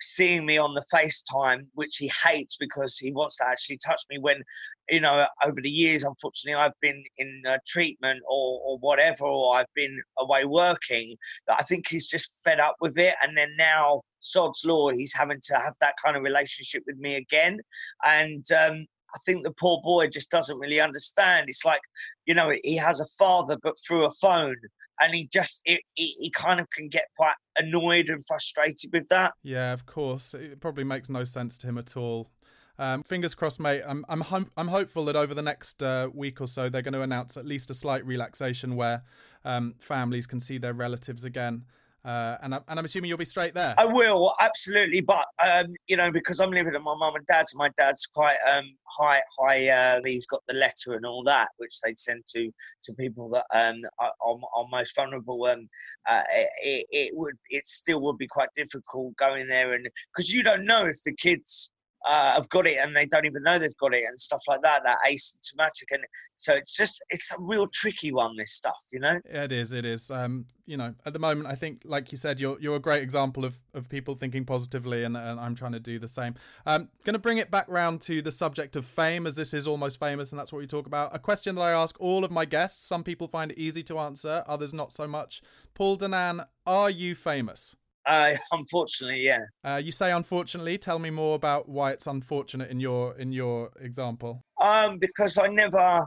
seeing 0.00 0.44
me 0.44 0.58
on 0.58 0.74
the 0.74 0.84
FaceTime, 0.92 1.66
which 1.74 1.96
he 1.96 2.10
hates 2.24 2.56
because 2.58 2.98
he 2.98 3.12
wants 3.12 3.36
to 3.38 3.46
actually 3.46 3.78
touch 3.78 4.02
me 4.10 4.18
when, 4.18 4.42
you 4.90 5.00
know, 5.00 5.26
over 5.44 5.60
the 5.62 5.70
years, 5.70 6.04
unfortunately, 6.04 6.60
I've 6.60 6.78
been 6.80 7.02
in 7.18 7.42
uh, 7.48 7.58
treatment 7.66 8.20
or, 8.28 8.60
or 8.64 8.78
whatever, 8.78 9.24
or 9.24 9.56
I've 9.56 9.72
been 9.74 9.98
away 10.18 10.44
working, 10.44 11.16
that 11.46 11.56
I 11.58 11.62
think 11.62 11.88
he's 11.88 12.08
just 12.08 12.38
fed 12.44 12.60
up 12.60 12.76
with 12.80 12.98
it. 12.98 13.14
And 13.22 13.36
then 13.36 13.54
now, 13.56 14.02
sod's 14.20 14.62
law, 14.64 14.90
he's 14.90 15.14
having 15.14 15.40
to 15.44 15.54
have 15.54 15.74
that 15.80 15.94
kind 16.04 16.16
of 16.16 16.22
relationship 16.22 16.82
with 16.86 16.98
me 16.98 17.14
again. 17.16 17.60
And 18.04 18.44
um, 18.52 18.86
I 19.14 19.18
think 19.24 19.44
the 19.44 19.54
poor 19.58 19.80
boy 19.82 20.08
just 20.08 20.30
doesn't 20.30 20.58
really 20.58 20.80
understand. 20.80 21.46
It's 21.48 21.64
like, 21.64 21.82
you 22.26 22.34
know, 22.34 22.52
he 22.62 22.76
has 22.76 23.00
a 23.00 23.06
father, 23.18 23.56
but 23.62 23.74
through 23.86 24.06
a 24.06 24.10
phone 24.20 24.56
and 25.00 25.14
he 25.14 25.28
just 25.32 25.62
he, 25.64 25.80
he 25.94 26.30
kind 26.30 26.60
of 26.60 26.70
can 26.70 26.88
get 26.88 27.06
quite 27.16 27.34
annoyed 27.58 28.10
and 28.10 28.24
frustrated 28.26 28.90
with 28.92 29.08
that. 29.08 29.32
Yeah, 29.42 29.72
of 29.72 29.86
course. 29.86 30.34
It 30.34 30.60
probably 30.60 30.84
makes 30.84 31.08
no 31.08 31.24
sense 31.24 31.58
to 31.58 31.66
him 31.66 31.78
at 31.78 31.96
all. 31.96 32.30
Um, 32.78 33.02
fingers 33.04 33.34
crossed, 33.34 33.60
mate. 33.60 33.82
I'm 33.86 34.04
I'm 34.08 34.20
hum- 34.20 34.50
I'm 34.56 34.68
hopeful 34.68 35.04
that 35.06 35.16
over 35.16 35.34
the 35.34 35.42
next 35.42 35.82
uh, 35.82 36.08
week 36.12 36.40
or 36.40 36.46
so 36.46 36.68
they're 36.68 36.82
going 36.82 36.94
to 36.94 37.02
announce 37.02 37.36
at 37.36 37.46
least 37.46 37.70
a 37.70 37.74
slight 37.74 38.04
relaxation 38.04 38.74
where 38.74 39.02
um, 39.44 39.74
families 39.78 40.26
can 40.26 40.40
see 40.40 40.58
their 40.58 40.72
relatives 40.72 41.24
again. 41.24 41.64
Uh, 42.04 42.36
and, 42.42 42.54
I'm, 42.54 42.62
and 42.68 42.78
I'm 42.78 42.84
assuming 42.84 43.08
you'll 43.08 43.18
be 43.18 43.24
straight 43.24 43.54
there. 43.54 43.74
I 43.78 43.86
will 43.86 44.34
absolutely, 44.40 45.00
but 45.00 45.26
um, 45.42 45.74
you 45.86 45.96
know 45.96 46.12
because 46.12 46.38
I'm 46.40 46.50
living 46.50 46.74
at 46.74 46.82
my 46.82 46.94
mum 46.94 47.14
and 47.14 47.26
dad's. 47.26 47.54
My 47.54 47.70
dad's 47.76 48.06
quite 48.06 48.36
um, 48.50 48.64
high, 48.86 49.22
high. 49.38 49.68
Uh, 49.68 50.00
he's 50.04 50.26
got 50.26 50.42
the 50.46 50.54
letter 50.54 50.94
and 50.96 51.06
all 51.06 51.22
that, 51.24 51.48
which 51.56 51.80
they'd 51.80 51.98
send 51.98 52.22
to 52.34 52.50
to 52.84 52.92
people 52.94 53.30
that 53.30 53.46
um, 53.54 53.80
are, 53.98 54.12
are, 54.20 54.66
most 54.70 54.94
vulnerable. 54.94 55.46
Um, 55.46 55.68
uh, 56.08 56.22
it, 56.62 56.86
it 56.90 57.12
would, 57.14 57.36
it 57.48 57.66
still 57.66 58.02
would 58.02 58.18
be 58.18 58.26
quite 58.26 58.48
difficult 58.54 59.16
going 59.16 59.46
there, 59.46 59.72
and 59.72 59.88
because 60.12 60.32
you 60.32 60.42
don't 60.42 60.66
know 60.66 60.86
if 60.86 61.02
the 61.04 61.14
kids 61.14 61.70
uh, 62.04 62.34
have 62.34 62.48
got 62.48 62.66
it 62.66 62.78
and 62.80 62.94
they 62.94 63.06
don't 63.06 63.24
even 63.24 63.42
know 63.42 63.58
they've 63.58 63.76
got 63.78 63.94
it 63.94 64.04
and 64.06 64.18
stuff 64.18 64.42
like 64.48 64.60
that. 64.62 64.82
That 64.84 64.98
asymptomatic, 65.06 65.90
and 65.90 66.02
so 66.36 66.54
it's 66.54 66.76
just 66.76 67.02
it's 67.10 67.32
a 67.32 67.40
real 67.40 67.66
tricky 67.68 68.12
one. 68.12 68.36
This 68.36 68.52
stuff, 68.52 68.82
you 68.92 69.00
know. 69.00 69.20
It 69.24 69.52
is. 69.52 69.72
It 69.72 69.84
is. 69.84 70.10
Um, 70.10 70.46
you 70.66 70.76
know, 70.76 70.94
at 71.04 71.12
the 71.12 71.18
moment, 71.18 71.48
I 71.48 71.54
think, 71.54 71.82
like 71.84 72.12
you 72.12 72.18
said, 72.18 72.40
you're 72.40 72.58
you're 72.60 72.76
a 72.76 72.80
great 72.80 73.02
example 73.02 73.44
of 73.44 73.58
of 73.72 73.88
people 73.88 74.14
thinking 74.14 74.44
positively, 74.44 75.04
and, 75.04 75.16
and 75.16 75.40
I'm 75.40 75.54
trying 75.54 75.72
to 75.72 75.80
do 75.80 75.98
the 75.98 76.08
same. 76.08 76.34
Um, 76.66 76.88
going 77.04 77.14
to 77.14 77.18
bring 77.18 77.38
it 77.38 77.50
back 77.50 77.66
round 77.68 78.00
to 78.02 78.22
the 78.22 78.32
subject 78.32 78.76
of 78.76 78.84
fame, 78.84 79.26
as 79.26 79.36
this 79.36 79.54
is 79.54 79.66
almost 79.66 79.98
famous, 79.98 80.32
and 80.32 80.38
that's 80.38 80.52
what 80.52 80.58
we 80.58 80.66
talk 80.66 80.86
about. 80.86 81.14
A 81.14 81.18
question 81.18 81.54
that 81.54 81.62
I 81.62 81.72
ask 81.72 82.00
all 82.00 82.24
of 82.24 82.30
my 82.30 82.44
guests. 82.44 82.86
Some 82.86 83.04
people 83.04 83.28
find 83.28 83.50
it 83.50 83.58
easy 83.58 83.82
to 83.84 83.98
answer, 83.98 84.44
others 84.46 84.74
not 84.74 84.92
so 84.92 85.06
much. 85.06 85.42
Paul 85.74 85.98
Danan, 85.98 86.46
are 86.66 86.90
you 86.90 87.14
famous? 87.14 87.76
Uh, 88.06 88.34
unfortunately, 88.52 89.22
yeah. 89.22 89.40
Uh, 89.64 89.76
you 89.76 89.92
say 89.92 90.12
unfortunately. 90.12 90.78
Tell 90.78 90.98
me 90.98 91.10
more 91.10 91.34
about 91.34 91.68
why 91.68 91.92
it's 91.92 92.06
unfortunate 92.06 92.70
in 92.70 92.80
your 92.80 93.16
in 93.16 93.32
your 93.32 93.70
example. 93.80 94.42
Um, 94.60 94.98
because 94.98 95.38
I 95.38 95.48
never, 95.48 96.06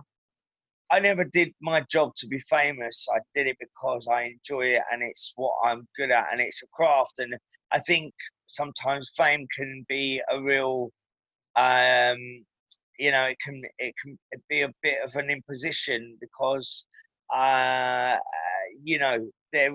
I 0.92 1.00
never 1.00 1.24
did 1.24 1.52
my 1.62 1.84
job 1.92 2.14
to 2.18 2.28
be 2.28 2.40
famous. 2.40 3.08
I 3.14 3.20
did 3.34 3.48
it 3.48 3.58
because 3.60 4.08
I 4.12 4.24
enjoy 4.24 4.66
it 4.68 4.84
and 4.92 5.02
it's 5.04 5.34
what 5.36 5.54
I'm 5.64 5.88
good 5.98 6.12
at 6.12 6.28
and 6.32 6.42
it's 6.42 6.64
a 6.64 6.68
craft. 6.74 7.20
And 7.20 7.36
I 7.72 7.80
think 7.80 8.14
sometimes 8.46 9.12
fame 9.16 9.46
can 9.58 9.86
be 9.90 10.22
a 10.32 10.42
real, 10.42 10.90
um, 11.56 12.18
you 13.00 13.12
know, 13.12 13.26
it 13.26 13.38
can 13.44 13.62
it 13.80 13.94
can 14.04 14.18
be 14.50 14.62
a 14.62 14.74
bit 14.82 14.98
of 15.04 15.16
an 15.16 15.30
imposition 15.30 16.18
because, 16.20 16.88
uh, 17.34 18.16
you 18.84 19.00
know, 19.00 19.30
there 19.52 19.72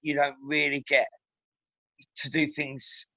you 0.00 0.14
don't 0.14 0.36
really 0.42 0.82
get 0.88 1.06
to 2.16 2.30
do 2.30 2.46
things 2.46 3.08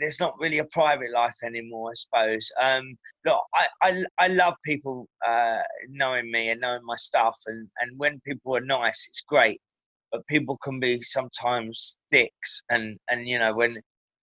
there's 0.00 0.20
not 0.20 0.38
really 0.38 0.58
a 0.58 0.64
private 0.64 1.12
life 1.12 1.36
anymore, 1.44 1.90
I 1.90 1.94
suppose. 1.94 2.50
Um, 2.60 2.96
look, 3.24 3.40
I, 3.54 3.66
I, 3.82 4.04
I 4.18 4.28
love 4.28 4.54
people 4.64 5.06
uh, 5.26 5.58
knowing 5.88 6.30
me 6.30 6.50
and 6.50 6.60
knowing 6.60 6.84
my 6.84 6.96
stuff, 6.96 7.38
and, 7.46 7.68
and 7.80 7.98
when 7.98 8.20
people 8.26 8.56
are 8.56 8.60
nice, 8.60 9.06
it's 9.08 9.22
great. 9.22 9.60
But 10.10 10.26
people 10.26 10.58
can 10.62 10.78
be 10.78 11.00
sometimes 11.00 11.98
dicks, 12.10 12.62
and, 12.70 12.98
and 13.10 13.26
you 13.26 13.38
know 13.38 13.54
when 13.54 13.78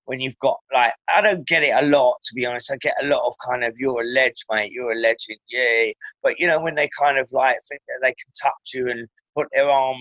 when 0.06 0.20
you've 0.20 0.38
got 0.40 0.58
like 0.74 0.94
I 1.08 1.22
don't 1.22 1.48
get 1.48 1.64
it 1.64 1.74
a 1.76 1.86
lot 1.86 2.16
to 2.24 2.34
be 2.36 2.46
honest. 2.46 2.72
I 2.72 2.78
get 2.78 2.96
a 3.02 3.08
lot 3.08 3.26
of 3.28 3.34
kind 3.48 3.64
of 3.64 3.74
you're 3.78 4.02
a 4.02 4.06
legend, 4.06 4.36
mate, 4.52 4.72
you're 4.72 4.92
a 4.92 4.96
legend, 4.96 5.40
yeah. 5.50 5.92
But 6.22 6.40
you 6.40 6.48
know 6.48 6.60
when 6.60 6.76
they 6.76 6.90
kind 7.00 7.18
of 7.18 7.28
like 7.32 7.58
think 7.68 7.82
that 7.88 8.00
they 8.02 8.10
can 8.10 8.32
touch 8.42 8.74
you 8.74 8.90
and 8.90 9.08
put 9.36 9.48
their 9.52 9.70
arm 9.70 9.98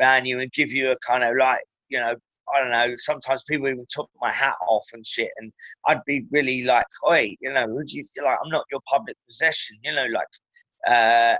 around 0.00 0.26
you 0.26 0.40
and 0.40 0.52
give 0.52 0.72
you 0.72 0.90
a 0.90 0.96
kind 1.06 1.24
of 1.24 1.36
like 1.38 1.60
you 1.88 1.98
know 1.98 2.14
I 2.54 2.60
don't 2.60 2.70
know. 2.70 2.94
Sometimes 2.98 3.44
people 3.44 3.68
even 3.68 3.86
took 3.88 4.10
my 4.20 4.30
hat 4.32 4.56
off 4.68 4.86
and 4.92 5.06
shit, 5.06 5.30
and 5.38 5.52
I'd 5.86 6.04
be 6.06 6.26
really 6.30 6.64
like, 6.64 6.86
"Oi, 7.08 7.36
you 7.40 7.52
know, 7.52 7.66
would 7.68 7.90
you 7.90 8.04
like? 8.22 8.38
I'm 8.44 8.50
not 8.50 8.64
your 8.70 8.80
public 8.86 9.16
possession, 9.26 9.78
you 9.82 9.94
know. 9.94 10.06
Like, 10.06 10.26
uh, 10.86 11.36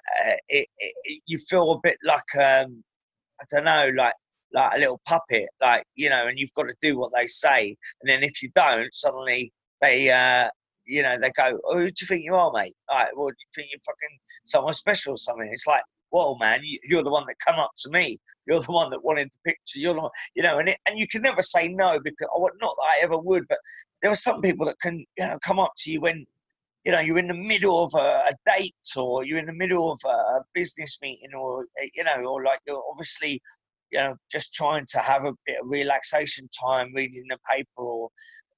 it, 0.49 0.69
it, 0.79 1.23
you 1.27 1.39
feel 1.39 1.73
a 1.73 1.81
bit 1.83 1.97
like, 2.05 2.35
um, 2.37 2.83
I 3.41 3.45
don't 3.51 3.65
know, 3.65 3.91
like 3.97 4.15
like 4.55 4.77
a 4.77 4.81
little 4.81 5.01
puppet, 5.07 5.49
like 5.61 5.85
you 5.95 6.11
know, 6.11 6.27
and 6.27 6.39
you've 6.39 6.53
got 6.55 6.65
to 6.65 6.75
do 6.81 6.99
what 6.99 7.13
they 7.15 7.27
say, 7.27 7.77
and 8.03 8.11
then 8.11 8.23
if 8.23 8.43
you 8.43 8.51
don't, 8.55 8.95
suddenly 8.95 9.53
they, 9.81 10.11
uh, 10.11 10.49
you 10.87 11.03
know, 11.03 11.19
they 11.21 11.31
go, 11.37 11.59
"Oh, 11.67 11.79
who 11.79 11.91
do 11.91 11.95
you 12.01 12.07
think 12.07 12.25
you 12.25 12.35
are, 12.35 12.53
mate? 12.53 12.75
Like, 12.91 13.11
well, 13.17 13.29
do 13.29 13.35
you 13.39 13.47
think 13.55 13.69
you're 13.73 13.81
fucking 13.81 14.19
someone 14.45 14.75
special 14.75 15.15
or 15.15 15.17
something?" 15.17 15.49
It's 15.53 15.67
like, 15.67 15.83
well, 16.13 16.37
man, 16.39 16.61
you, 16.63 16.99
are 16.99 17.03
the 17.03 17.11
one 17.11 17.25
that 17.27 17.37
come 17.45 17.59
up 17.59 17.71
to 17.79 17.91
me. 17.91 18.21
You're 18.47 18.61
the 18.61 18.71
one 18.71 18.91
that 18.91 19.03
wanted 19.03 19.31
the 19.33 19.51
picture. 19.51 19.81
You're 19.81 19.95
the 19.95 20.03
one, 20.03 20.11
you 20.35 20.43
know, 20.43 20.59
and 20.59 20.69
it, 20.69 20.79
and 20.87 20.99
you 20.99 21.09
can 21.09 21.23
never 21.23 21.41
say 21.43 21.69
no 21.69 21.99
because 22.05 22.29
oh, 22.35 22.49
not 22.61 22.75
that 22.77 22.99
I 22.99 23.03
ever 23.03 23.17
would, 23.17 23.49
but 23.49 23.59
there 24.03 24.11
are 24.11 24.17
some 24.17 24.43
people 24.43 24.67
that 24.67 24.79
can 24.81 24.99
you 24.99 25.27
know, 25.27 25.39
come 25.45 25.59
up 25.59 25.73
to 25.79 25.91
you 25.91 26.01
when 26.01 26.27
you 26.85 26.93
know 26.93 27.01
you're 27.01 27.19
in 27.19 27.29
the 27.29 27.35
middle 27.35 27.83
of 27.83 27.93
a, 27.95 28.31
a, 28.31 28.33
date 28.45 28.75
or 28.97 29.25
you're 29.25 29.39
in 29.39 29.47
the 29.47 29.53
middle 29.53 29.91
of 29.93 29.99
a 30.05 30.41
business 30.53 30.99
meeting 31.01 31.31
or 31.37 31.67
you 31.95 32.05
know 32.05 32.25
or 32.25 32.45
like 32.45 32.59
you're 32.67 32.83
obviously 32.91 33.41
you 33.91 33.99
know 33.99 34.17
just 34.31 34.53
trying 34.53 34.85
to 34.89 34.99
have 34.99 35.25
a 35.25 35.33
bit 35.47 35.61
of 35.61 35.69
relaxation 35.69 36.49
time 36.49 36.93
reading 36.95 37.25
the 37.29 37.39
paper 37.49 37.69
or 37.77 38.09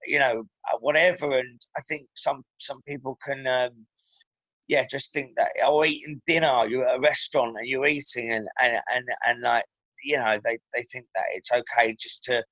you 0.07 0.19
know 0.19 0.43
uh, 0.73 0.77
whatever 0.81 1.39
and 1.39 1.61
i 1.77 1.81
think 1.83 2.07
some 2.15 2.43
some 2.59 2.81
people 2.89 3.19
can 3.25 3.47
um, 3.47 3.71
yeah, 4.69 4.85
just 4.91 5.13
think 5.13 5.33
that 5.37 5.53
or 5.67 5.85
eating 5.85 6.21
dinner, 6.27 6.67
you're 6.69 6.89
at 6.89 6.97
a 6.97 7.01
restaurant 7.01 7.57
and 7.59 7.69
you're 7.69 7.87
eating 7.87 8.31
and 8.31 8.49
and 8.63 8.81
and, 8.95 9.05
and 9.27 9.43
like 9.43 9.65
you 10.03 10.17
know 10.17 10.39
they 10.45 10.59
they 10.75 10.83
think 10.93 11.07
that 11.15 11.25
it's 11.33 11.53
okay 11.53 11.95
just 11.99 12.25
to 12.25 12.43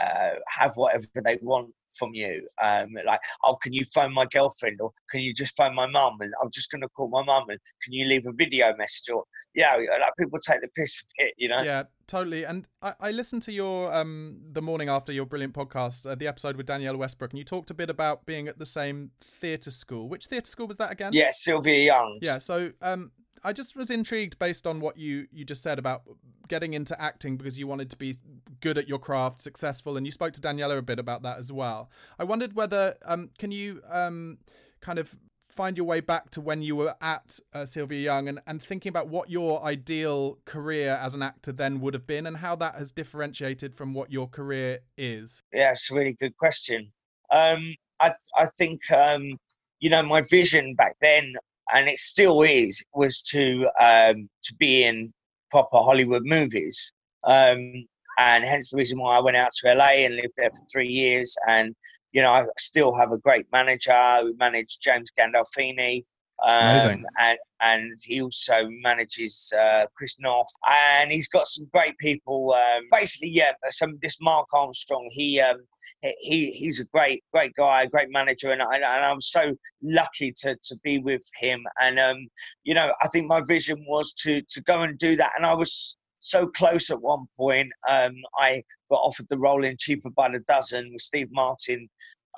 uh, 0.00 0.30
have 0.48 0.72
whatever 0.76 1.06
they 1.24 1.38
want 1.42 1.70
from 1.96 2.10
you. 2.12 2.46
Um, 2.62 2.90
like, 3.06 3.20
oh, 3.44 3.56
can 3.56 3.72
you 3.72 3.84
phone 3.84 4.12
my 4.12 4.26
girlfriend 4.26 4.80
or 4.80 4.92
can 5.10 5.20
you 5.20 5.32
just 5.32 5.56
phone 5.56 5.74
my 5.74 5.86
mum? 5.86 6.18
And 6.20 6.32
I'm 6.42 6.50
just 6.50 6.70
going 6.70 6.82
to 6.82 6.88
call 6.88 7.08
my 7.08 7.24
mum 7.24 7.44
and 7.48 7.58
can 7.82 7.92
you 7.92 8.06
leave 8.06 8.26
a 8.26 8.32
video 8.32 8.74
message? 8.76 9.10
Or, 9.12 9.24
yeah, 9.54 9.74
like 9.74 10.12
people 10.18 10.38
take 10.38 10.60
the 10.60 10.68
piss 10.76 11.02
a 11.02 11.24
bit, 11.24 11.34
you 11.38 11.48
know? 11.48 11.62
Yeah, 11.62 11.84
totally. 12.06 12.44
And 12.44 12.68
I, 12.82 12.94
I 13.00 13.10
listened 13.10 13.42
to 13.42 13.52
your, 13.52 13.92
um, 13.92 14.38
the 14.52 14.62
morning 14.62 14.88
after 14.88 15.12
your 15.12 15.26
brilliant 15.26 15.54
podcast, 15.54 16.10
uh, 16.10 16.14
the 16.14 16.26
episode 16.26 16.56
with 16.56 16.66
Danniella 16.66 16.98
Westbrook, 16.98 17.32
and 17.32 17.38
you 17.38 17.44
talked 17.44 17.70
a 17.70 17.74
bit 17.74 17.90
about 17.90 18.26
being 18.26 18.48
at 18.48 18.58
the 18.58 18.66
same 18.66 19.10
theatre 19.22 19.70
school. 19.70 20.08
Which 20.08 20.26
theatre 20.26 20.50
school 20.50 20.66
was 20.66 20.76
that 20.76 20.92
again? 20.92 21.12
Yeah, 21.14 21.28
Sylvia 21.30 21.84
Young. 21.84 22.18
Yeah, 22.20 22.38
so 22.38 22.72
um, 22.82 23.12
I 23.48 23.52
just 23.52 23.74
was 23.74 23.90
intrigued 23.90 24.38
based 24.38 24.66
on 24.66 24.78
what 24.78 24.98
you 24.98 25.26
you 25.32 25.42
just 25.42 25.62
said 25.62 25.78
about 25.78 26.02
getting 26.48 26.74
into 26.74 27.00
acting 27.00 27.38
because 27.38 27.58
you 27.58 27.66
wanted 27.66 27.88
to 27.88 27.96
be 27.96 28.14
good 28.60 28.76
at 28.76 28.86
your 28.86 28.98
craft, 28.98 29.40
successful, 29.40 29.96
and 29.96 30.04
you 30.04 30.12
spoke 30.12 30.34
to 30.34 30.40
Danniella 30.42 30.76
a 30.76 30.82
bit 30.82 30.98
about 30.98 31.22
that 31.22 31.38
as 31.38 31.50
well. 31.50 31.88
I 32.18 32.24
wondered 32.24 32.54
whether 32.54 32.96
um, 33.06 33.30
can 33.38 33.50
you 33.50 33.80
um, 33.90 34.36
kind 34.82 34.98
of 34.98 35.16
find 35.48 35.78
your 35.78 35.86
way 35.86 36.00
back 36.00 36.28
to 36.32 36.42
when 36.42 36.60
you 36.60 36.76
were 36.76 36.94
at 37.00 37.40
uh, 37.54 37.64
Sylvia 37.64 38.00
Young 38.00 38.28
and, 38.28 38.38
and 38.46 38.62
thinking 38.62 38.90
about 38.90 39.08
what 39.08 39.30
your 39.30 39.64
ideal 39.64 40.36
career 40.44 41.00
as 41.02 41.14
an 41.14 41.22
actor 41.22 41.50
then 41.50 41.80
would 41.80 41.94
have 41.94 42.06
been 42.06 42.26
and 42.26 42.36
how 42.36 42.54
that 42.56 42.74
has 42.74 42.92
differentiated 42.92 43.74
from 43.74 43.94
what 43.94 44.12
your 44.12 44.28
career 44.28 44.80
is? 44.98 45.42
Yeah, 45.54 45.70
it's 45.70 45.90
a 45.90 45.94
really 45.94 46.12
good 46.12 46.36
question. 46.36 46.92
Um, 47.30 47.74
I, 47.98 48.12
I 48.36 48.46
think, 48.58 48.80
um, 48.92 49.38
you 49.80 49.88
know, 49.88 50.02
my 50.02 50.20
vision 50.20 50.74
back 50.74 50.96
then 51.00 51.32
and 51.74 51.88
it 51.88 51.98
still 51.98 52.42
is, 52.42 52.84
was 52.94 53.22
to 53.22 53.68
um, 53.80 54.28
to 54.42 54.54
be 54.58 54.84
in 54.84 55.12
proper 55.50 55.78
Hollywood 55.78 56.22
movies. 56.24 56.92
Um, 57.24 57.86
and 58.18 58.44
hence 58.44 58.70
the 58.70 58.76
reason 58.76 58.98
why 58.98 59.16
I 59.16 59.20
went 59.20 59.36
out 59.36 59.50
to 59.60 59.74
LA 59.74 60.04
and 60.04 60.16
lived 60.16 60.34
there 60.36 60.50
for 60.50 60.64
three 60.72 60.88
years. 60.88 61.36
And 61.46 61.74
you 62.12 62.22
know, 62.22 62.30
I 62.30 62.44
still 62.58 62.94
have 62.96 63.12
a 63.12 63.18
great 63.18 63.46
manager. 63.52 64.20
We 64.24 64.32
managed 64.38 64.82
James 64.82 65.10
Gandolfini, 65.18 66.02
um, 66.44 66.70
Amazing. 66.70 67.04
And 67.18 67.38
and 67.60 67.98
he 68.04 68.22
also 68.22 68.68
manages 68.82 69.52
uh, 69.58 69.86
Chris 69.96 70.20
North, 70.20 70.46
and 70.68 71.10
he's 71.10 71.28
got 71.28 71.46
some 71.46 71.66
great 71.74 71.98
people. 71.98 72.54
Um, 72.54 72.82
basically, 72.92 73.30
yeah, 73.30 73.52
some 73.68 73.98
this 74.00 74.20
Mark 74.20 74.46
Armstrong. 74.52 75.08
He 75.10 75.40
um, 75.40 75.56
he 76.00 76.52
he's 76.52 76.80
a 76.80 76.84
great 76.86 77.24
great 77.32 77.52
guy, 77.54 77.82
a 77.82 77.88
great 77.88 78.10
manager, 78.10 78.52
and 78.52 78.62
I 78.62 78.76
and 78.76 78.84
I'm 78.84 79.20
so 79.20 79.52
lucky 79.82 80.32
to 80.42 80.56
to 80.62 80.76
be 80.84 80.98
with 80.98 81.28
him. 81.40 81.64
And 81.82 81.98
um, 81.98 82.28
you 82.62 82.74
know, 82.74 82.92
I 83.02 83.08
think 83.08 83.26
my 83.26 83.40
vision 83.48 83.84
was 83.88 84.12
to 84.14 84.40
to 84.40 84.62
go 84.62 84.82
and 84.82 84.96
do 84.96 85.16
that, 85.16 85.32
and 85.36 85.44
I 85.44 85.54
was 85.54 85.96
so 86.20 86.46
close 86.46 86.90
at 86.90 87.00
one 87.00 87.26
point. 87.36 87.70
Um, 87.88 88.14
I 88.38 88.62
got 88.90 88.96
offered 88.96 89.28
the 89.28 89.38
role 89.38 89.64
in 89.64 89.76
Cheaper 89.78 90.10
by 90.10 90.30
the 90.30 90.40
Dozen 90.46 90.90
with 90.92 91.00
Steve 91.00 91.28
Martin 91.32 91.88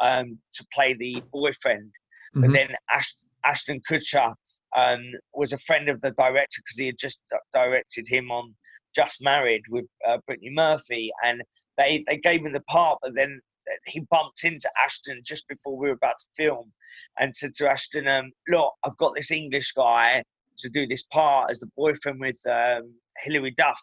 um, 0.00 0.38
to 0.54 0.66
play 0.73 0.95
the 0.95 1.23
boyfriend. 1.33 1.90
Mm-hmm. 2.35 2.40
But 2.40 2.52
then 2.52 2.69
Ashton, 2.90 3.29
Ashton 3.44 3.80
Kutcher 3.88 4.35
um, 4.76 5.00
was 5.35 5.52
a 5.52 5.59
friend 5.59 5.88
of 5.88 6.00
the 6.00 6.12
director 6.12 6.61
because 6.64 6.78
he 6.78 6.87
had 6.87 6.99
just 6.99 7.23
directed 7.52 8.06
him 8.09 8.30
on 8.30 8.54
Just 8.94 9.23
Married 9.23 9.62
with 9.70 9.87
uh, 10.06 10.18
Brittany 10.26 10.50
Murphy, 10.50 11.11
and 11.25 11.42
they 11.76 12.04
they 12.06 12.18
gave 12.18 12.44
him 12.44 12.52
the 12.52 12.62
part, 12.62 12.99
but 13.02 13.14
then 13.14 13.40
he 13.87 14.00
bumped 14.11 14.44
into 14.44 14.68
Ashton 14.82 15.20
just 15.25 15.47
before 15.49 15.76
we 15.76 15.88
were 15.88 15.94
about 15.94 16.18
to 16.18 16.26
film, 16.37 16.73
and 17.18 17.35
said 17.35 17.54
to 17.54 17.70
Ashton, 17.70 18.09
um, 18.09 18.32
"Look, 18.49 18.73
I've 18.85 18.97
got 18.97 19.14
this 19.14 19.30
English 19.30 19.73
guy 19.73 20.23
to 20.59 20.68
do 20.68 20.87
this 20.87 21.04
part 21.04 21.50
as 21.50 21.59
the 21.59 21.70
boyfriend 21.76 22.20
with 22.20 22.40
um, 22.47 22.94
Hilary 23.25 23.52
Duff, 23.52 23.81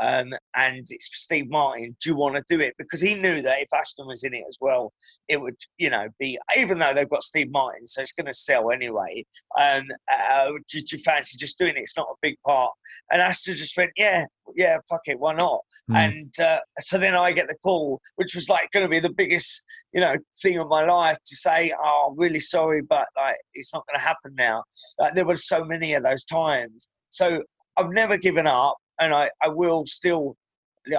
um, 0.00 0.32
and 0.56 0.78
it's 0.78 1.08
Steve 1.12 1.50
Martin. 1.50 1.96
Do 2.02 2.10
you 2.10 2.16
want 2.16 2.36
to 2.36 2.44
do 2.48 2.62
it? 2.62 2.74
Because 2.78 3.00
he 3.00 3.14
knew 3.14 3.42
that 3.42 3.60
if 3.60 3.72
Ashton 3.74 4.06
was 4.06 4.24
in 4.24 4.34
it 4.34 4.44
as 4.48 4.56
well, 4.60 4.92
it 5.28 5.40
would, 5.40 5.56
you 5.78 5.90
know, 5.90 6.08
be 6.18 6.38
even 6.58 6.78
though 6.78 6.94
they've 6.94 7.08
got 7.08 7.22
Steve 7.22 7.50
Martin, 7.50 7.86
so 7.86 8.00
it's 8.00 8.12
going 8.12 8.26
to 8.26 8.32
sell 8.32 8.70
anyway. 8.70 9.24
Um, 9.58 9.84
uh, 10.10 10.46
do, 10.68 10.80
do, 10.80 10.96
you 10.96 10.98
fancy 10.98 11.36
just 11.38 11.58
doing 11.58 11.76
it? 11.76 11.80
It's 11.80 11.96
not 11.96 12.08
a 12.10 12.16
big 12.22 12.36
part. 12.46 12.72
And 13.10 13.20
Ashton 13.20 13.54
just 13.54 13.76
went, 13.76 13.90
yeah, 13.96 14.24
yeah, 14.56 14.78
fuck 14.88 15.02
it, 15.06 15.18
why 15.18 15.34
not? 15.34 15.60
Mm. 15.90 15.96
And 15.96 16.32
uh, 16.40 16.58
so 16.78 16.98
then 16.98 17.14
I 17.14 17.32
get 17.32 17.48
the 17.48 17.56
call, 17.62 18.00
which 18.16 18.34
was 18.34 18.48
like 18.48 18.70
going 18.72 18.84
to 18.84 18.90
be 18.90 19.00
the 19.00 19.12
biggest, 19.12 19.64
you 19.92 20.00
know, 20.00 20.14
thing 20.42 20.58
of 20.58 20.68
my 20.68 20.84
life 20.84 21.18
to 21.24 21.36
say, 21.36 21.72
oh, 21.78 22.08
I'm 22.10 22.18
really 22.18 22.40
sorry, 22.40 22.82
but 22.82 23.06
like 23.16 23.36
it's 23.54 23.74
not 23.74 23.84
going 23.86 23.98
to 23.98 24.06
happen 24.06 24.34
now. 24.36 24.64
Like 24.98 25.14
there 25.14 25.26
were 25.26 25.36
so 25.36 25.64
many 25.64 25.94
of 25.94 26.02
those 26.02 26.24
times. 26.24 26.88
So 27.10 27.42
I've 27.76 27.90
never 27.90 28.16
given 28.16 28.46
up, 28.46 28.76
and 28.98 29.14
I, 29.14 29.30
I 29.42 29.48
will 29.48 29.86
still. 29.86 30.36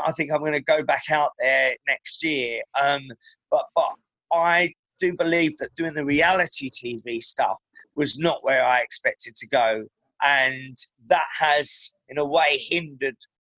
I 0.03 0.11
think 0.11 0.31
I'm 0.31 0.39
going 0.39 0.53
to 0.53 0.61
go 0.61 0.83
back 0.83 1.03
out 1.11 1.31
there 1.39 1.75
next 1.87 2.23
year. 2.23 2.61
Um, 2.81 3.01
but 3.49 3.65
but 3.75 3.93
I 4.31 4.73
do 4.99 5.15
believe 5.15 5.57
that 5.57 5.73
doing 5.75 5.93
the 5.93 6.05
reality 6.05 6.69
TV 6.69 7.21
stuff 7.21 7.57
was 7.95 8.19
not 8.19 8.43
where 8.43 8.63
I 8.63 8.81
expected 8.81 9.35
to 9.35 9.47
go, 9.47 9.85
and 10.23 10.77
that 11.07 11.25
has, 11.39 11.93
in 12.09 12.17
a 12.17 12.25
way, 12.25 12.63
hindered 12.69 13.17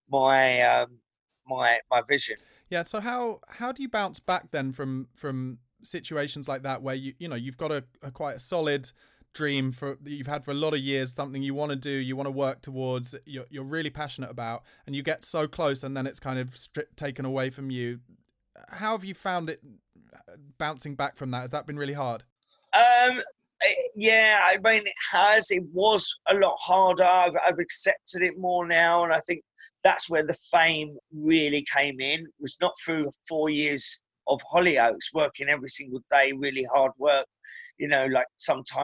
my 0.10 0.62
um, 0.62 0.88
my 1.48 1.80
my 1.92 2.02
vision. 2.08 2.38
Yeah. 2.70 2.84
So 2.84 3.00
how 3.00 3.42
how 3.48 3.72
do 3.72 3.82
you 3.82 3.90
bounce 3.90 4.20
back 4.20 4.52
then 4.52 4.72
from 4.72 5.08
from 5.16 5.60
situations 5.84 6.48
like 6.48 6.64
that 6.64 6.82
where 6.82 6.96
you 6.96 7.14
you 7.20 7.28
know 7.28 7.36
you've 7.36 7.58
got 7.58 7.72
a, 7.72 7.84
a 8.02 8.12
quite 8.12 8.38
a 8.38 8.40
solid 8.40 8.92
dream 9.34 9.72
for 9.72 9.98
that 10.02 10.12
you've 10.12 10.28
had 10.28 10.44
for 10.44 10.52
a 10.52 10.56
lot 10.56 10.74
of 10.74 10.80
years, 10.80 11.14
something 11.14 11.42
you 11.42 11.54
want 11.54 11.72
to 11.72 11.76
do, 11.76 11.92
you 11.92 12.16
want 12.16 12.28
to 12.28 12.32
work 12.32 12.62
towards, 12.62 13.16
you're, 13.26 13.46
you're 13.50 13.64
really 13.64 13.90
passionate 13.90 14.30
about, 14.30 14.64
and 14.86 14.96
you 14.96 15.04
get 15.04 15.24
so 15.24 15.48
close 15.48 15.84
and 15.84 15.96
then 15.96 16.08
it's 16.08 16.20
kind 16.20 16.40
of 16.40 16.56
stripped, 16.56 16.98
taken 16.98 17.26
away 17.26 17.50
from 17.50 17.70
you. 17.70 18.00
How 18.70 18.92
have 18.92 19.04
you 19.04 19.14
found 19.14 19.50
it 19.50 19.62
bouncing 20.58 20.96
back 20.96 21.16
from 21.16 21.32
that? 21.32 21.42
Has 21.42 21.52
that 21.52 21.68
been 21.68 21.78
really 21.78 21.94
hard? 21.94 22.24
Um, 22.74 23.22
yeah, 23.96 24.40
I 24.44 24.58
mean, 24.58 24.86
it 24.86 24.94
has. 25.12 25.52
It 25.52 25.64
was 25.72 26.16
a 26.30 26.36
lot 26.36 26.56
harder. 26.60 27.06
I've, 27.06 27.34
I've, 27.48 27.60
accepted 27.60 28.22
it 28.22 28.38
more 28.38 28.68
now, 28.68 29.04
and 29.04 29.14
I 29.14 29.20
think 29.20 29.44
that's 29.84 30.10
where 30.10 30.26
the 30.26 30.38
fame 30.52 30.98
really 31.16 31.66
came 31.74 32.00
in. 32.00 32.22
It 32.22 32.34
was 32.40 32.58
not 32.62 32.74
through 32.84 33.10
four 33.28 33.50
years 33.50 34.04
of 34.28 34.42
Hollyoaks, 34.52 35.14
working 35.14 35.50
every 35.50 35.70
single 35.70 36.02
day, 36.12 36.34
really 36.36 36.66
hard 36.74 36.92
work. 36.98 37.26
You 37.78 37.88
know, 37.88 38.06
like 38.08 38.28
sometimes 38.38 38.84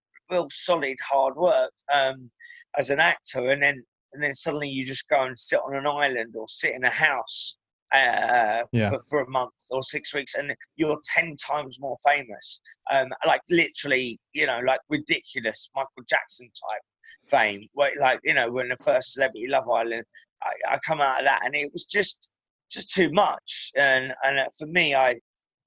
real 0.31 0.47
solid 0.49 0.97
hard 1.07 1.35
work 1.35 1.71
um, 1.93 2.31
as 2.77 2.89
an 2.89 2.99
actor, 2.99 3.51
and 3.51 3.61
then 3.61 3.83
and 4.13 4.23
then 4.23 4.33
suddenly 4.33 4.69
you 4.69 4.85
just 4.85 5.07
go 5.09 5.23
and 5.23 5.37
sit 5.37 5.59
on 5.65 5.75
an 5.75 5.87
island 5.87 6.35
or 6.35 6.47
sit 6.47 6.75
in 6.75 6.83
a 6.83 6.89
house 6.89 7.57
uh, 7.93 8.63
Yeah. 8.71 8.89
for, 8.89 8.99
for 9.09 9.19
a 9.21 9.29
month 9.29 9.53
or 9.71 9.81
six 9.81 10.13
weeks, 10.13 10.35
and 10.35 10.53
you're 10.75 10.99
ten 11.15 11.35
times 11.35 11.79
more 11.79 11.97
famous. 12.05 12.61
Um, 12.89 13.09
like 13.25 13.41
literally, 13.49 14.19
you 14.33 14.47
know, 14.47 14.59
like 14.65 14.79
ridiculous 14.89 15.69
Michael 15.75 16.03
Jackson 16.09 16.47
type 16.47 16.81
fame. 17.29 17.67
Where, 17.73 17.91
like 17.99 18.19
you 18.23 18.33
know, 18.33 18.51
when 18.51 18.69
the 18.69 18.77
first 18.83 19.13
Celebrity 19.13 19.47
Love 19.47 19.69
Island, 19.69 20.03
I, 20.43 20.73
I 20.73 20.79
come 20.85 21.01
out 21.01 21.19
of 21.19 21.25
that, 21.25 21.41
and 21.45 21.55
it 21.55 21.71
was 21.71 21.85
just 21.85 22.31
just 22.69 22.93
too 22.93 23.11
much. 23.11 23.71
And 23.77 24.13
and 24.23 24.39
uh, 24.39 24.45
for 24.57 24.67
me, 24.67 24.95
I 24.95 25.19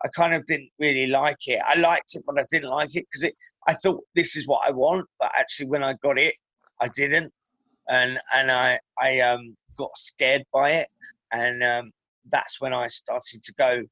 I 0.05 0.09
kind 0.09 0.35
of 0.35 0.45
didn't 0.47 0.71
really 0.79 1.07
like 1.07 1.39
it. 1.47 1.61
I 1.67 1.79
liked 1.79 2.15
it, 2.15 2.23
but 2.27 2.39
I 2.39 2.45
didn't 2.51 2.71
like 2.71 2.95
it 2.95 3.07
because 3.11 3.25
it. 3.25 3.35
I 3.67 3.73
thought 3.73 4.05
this 4.15 4.37
is 4.37 4.47
what 4.47 4.61
I 4.67 4.71
want, 4.71 5.07
but 5.19 5.33
actually, 5.35 5.69
when 5.69 5.83
I 5.83 5.95
got 6.03 6.19
it, 6.19 6.35
I 6.81 6.89
didn't, 6.95 7.33
and 7.89 8.19
and 8.35 8.51
I 8.51 8.79
I 9.01 9.21
um 9.21 9.57
got 9.77 9.97
scared 9.97 10.43
by 10.53 10.73
it, 10.73 10.89
and 11.33 11.63
um 11.63 11.91
that's 12.31 12.61
when 12.61 12.73
I 12.73 12.87
started 12.89 13.43
to 13.43 13.55
go 13.59 13.83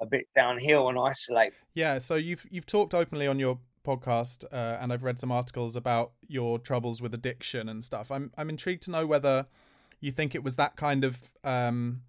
a 0.00 0.06
bit 0.06 0.26
downhill 0.34 0.88
and 0.88 0.98
isolate. 0.98 1.52
Yeah, 1.74 1.98
so 1.98 2.16
you've 2.16 2.46
you've 2.50 2.66
talked 2.66 2.94
openly 2.94 3.26
on 3.26 3.38
your 3.38 3.58
podcast, 3.86 4.44
uh, 4.52 4.78
and 4.80 4.92
I've 4.92 5.02
read 5.02 5.18
some 5.18 5.32
articles 5.32 5.76
about 5.76 6.12
your 6.28 6.58
troubles 6.58 7.00
with 7.00 7.14
addiction 7.14 7.68
and 7.68 7.82
stuff. 7.82 8.10
I'm 8.10 8.30
I'm 8.36 8.50
intrigued 8.50 8.82
to 8.84 8.90
know 8.90 9.06
whether 9.06 9.46
you 10.00 10.12
think 10.12 10.34
it 10.34 10.42
was 10.42 10.56
that 10.56 10.76
kind 10.76 11.04
of 11.04 11.32
um, 11.44 12.02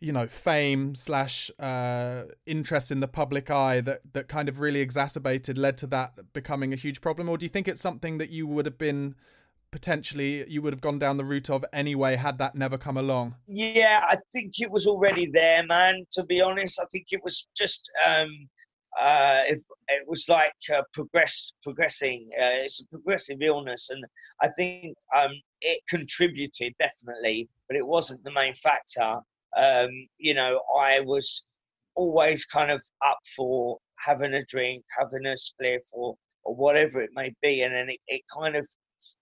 you 0.00 0.12
know 0.12 0.26
fame 0.26 0.94
slash 0.94 1.50
uh, 1.58 2.24
interest 2.46 2.90
in 2.90 3.00
the 3.00 3.08
public 3.08 3.50
eye 3.50 3.80
that 3.80 4.00
that 4.12 4.28
kind 4.28 4.48
of 4.48 4.60
really 4.60 4.80
exacerbated 4.80 5.58
led 5.58 5.76
to 5.78 5.86
that 5.88 6.32
becoming 6.32 6.72
a 6.72 6.76
huge 6.76 7.00
problem, 7.00 7.28
or 7.28 7.36
do 7.36 7.44
you 7.44 7.50
think 7.50 7.68
it's 7.68 7.80
something 7.80 8.18
that 8.18 8.30
you 8.30 8.46
would 8.46 8.66
have 8.66 8.78
been 8.78 9.14
potentially 9.70 10.48
you 10.48 10.62
would 10.62 10.72
have 10.72 10.80
gone 10.80 10.98
down 10.98 11.18
the 11.18 11.24
route 11.24 11.50
of 11.50 11.64
anyway 11.72 12.16
had 12.16 12.38
that 12.38 12.54
never 12.54 12.78
come 12.78 12.96
along? 12.96 13.34
Yeah, 13.46 14.00
I 14.02 14.16
think 14.32 14.54
it 14.58 14.70
was 14.70 14.86
already 14.86 15.30
there, 15.30 15.64
man. 15.66 16.06
To 16.12 16.24
be 16.24 16.40
honest, 16.40 16.80
I 16.80 16.86
think 16.92 17.06
it 17.10 17.20
was 17.24 17.46
just 17.56 17.90
um, 18.06 18.30
uh, 18.98 19.42
if 19.46 19.60
it 19.88 20.06
was 20.06 20.28
like 20.28 20.54
uh, 20.74 20.82
progress 20.92 21.52
progressing. 21.62 22.28
Uh, 22.36 22.64
it's 22.64 22.82
a 22.82 22.88
progressive 22.88 23.38
illness, 23.40 23.90
and 23.90 24.04
I 24.40 24.48
think 24.48 24.96
um, 25.14 25.32
it 25.60 25.82
contributed 25.88 26.74
definitely, 26.78 27.48
but 27.68 27.76
it 27.76 27.86
wasn't 27.86 28.22
the 28.24 28.32
main 28.32 28.54
factor. 28.54 29.16
Um, 29.58 29.90
you 30.18 30.34
know, 30.34 30.60
I 30.78 31.00
was 31.00 31.46
always 31.96 32.44
kind 32.46 32.70
of 32.70 32.82
up 33.06 33.18
for 33.36 33.78
having 33.98 34.34
a 34.34 34.44
drink, 34.46 34.84
having 34.98 35.26
a 35.26 35.34
spliff, 35.36 35.80
or 35.92 36.16
or 36.44 36.54
whatever 36.56 37.02
it 37.02 37.10
may 37.14 37.34
be, 37.42 37.62
and 37.62 37.74
then 37.74 37.90
it, 37.90 37.98
it 38.08 38.22
kind 38.36 38.56
of 38.56 38.66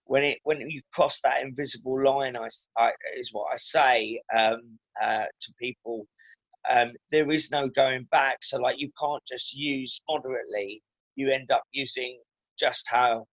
when 0.04 0.24
it 0.24 0.38
when 0.44 0.60
you 0.70 0.80
cross 0.92 1.20
that 1.22 1.42
invisible 1.42 2.02
line, 2.04 2.36
I, 2.36 2.48
I- 2.78 2.92
is 3.16 3.30
what 3.32 3.48
I 3.52 3.56
say 3.56 4.20
um, 4.36 4.78
uh, 5.02 5.24
to 5.40 5.54
people. 5.60 6.06
Um, 6.70 6.92
there 7.10 7.30
is 7.30 7.50
no 7.52 7.68
going 7.68 8.06
back. 8.10 8.38
So 8.42 8.58
like 8.60 8.76
you 8.78 8.90
can't 9.00 9.24
just 9.26 9.54
use 9.54 10.02
moderately. 10.08 10.82
You 11.16 11.30
end 11.30 11.50
up 11.52 11.62
using 11.72 12.20
just 12.58 12.86
how 12.90 13.26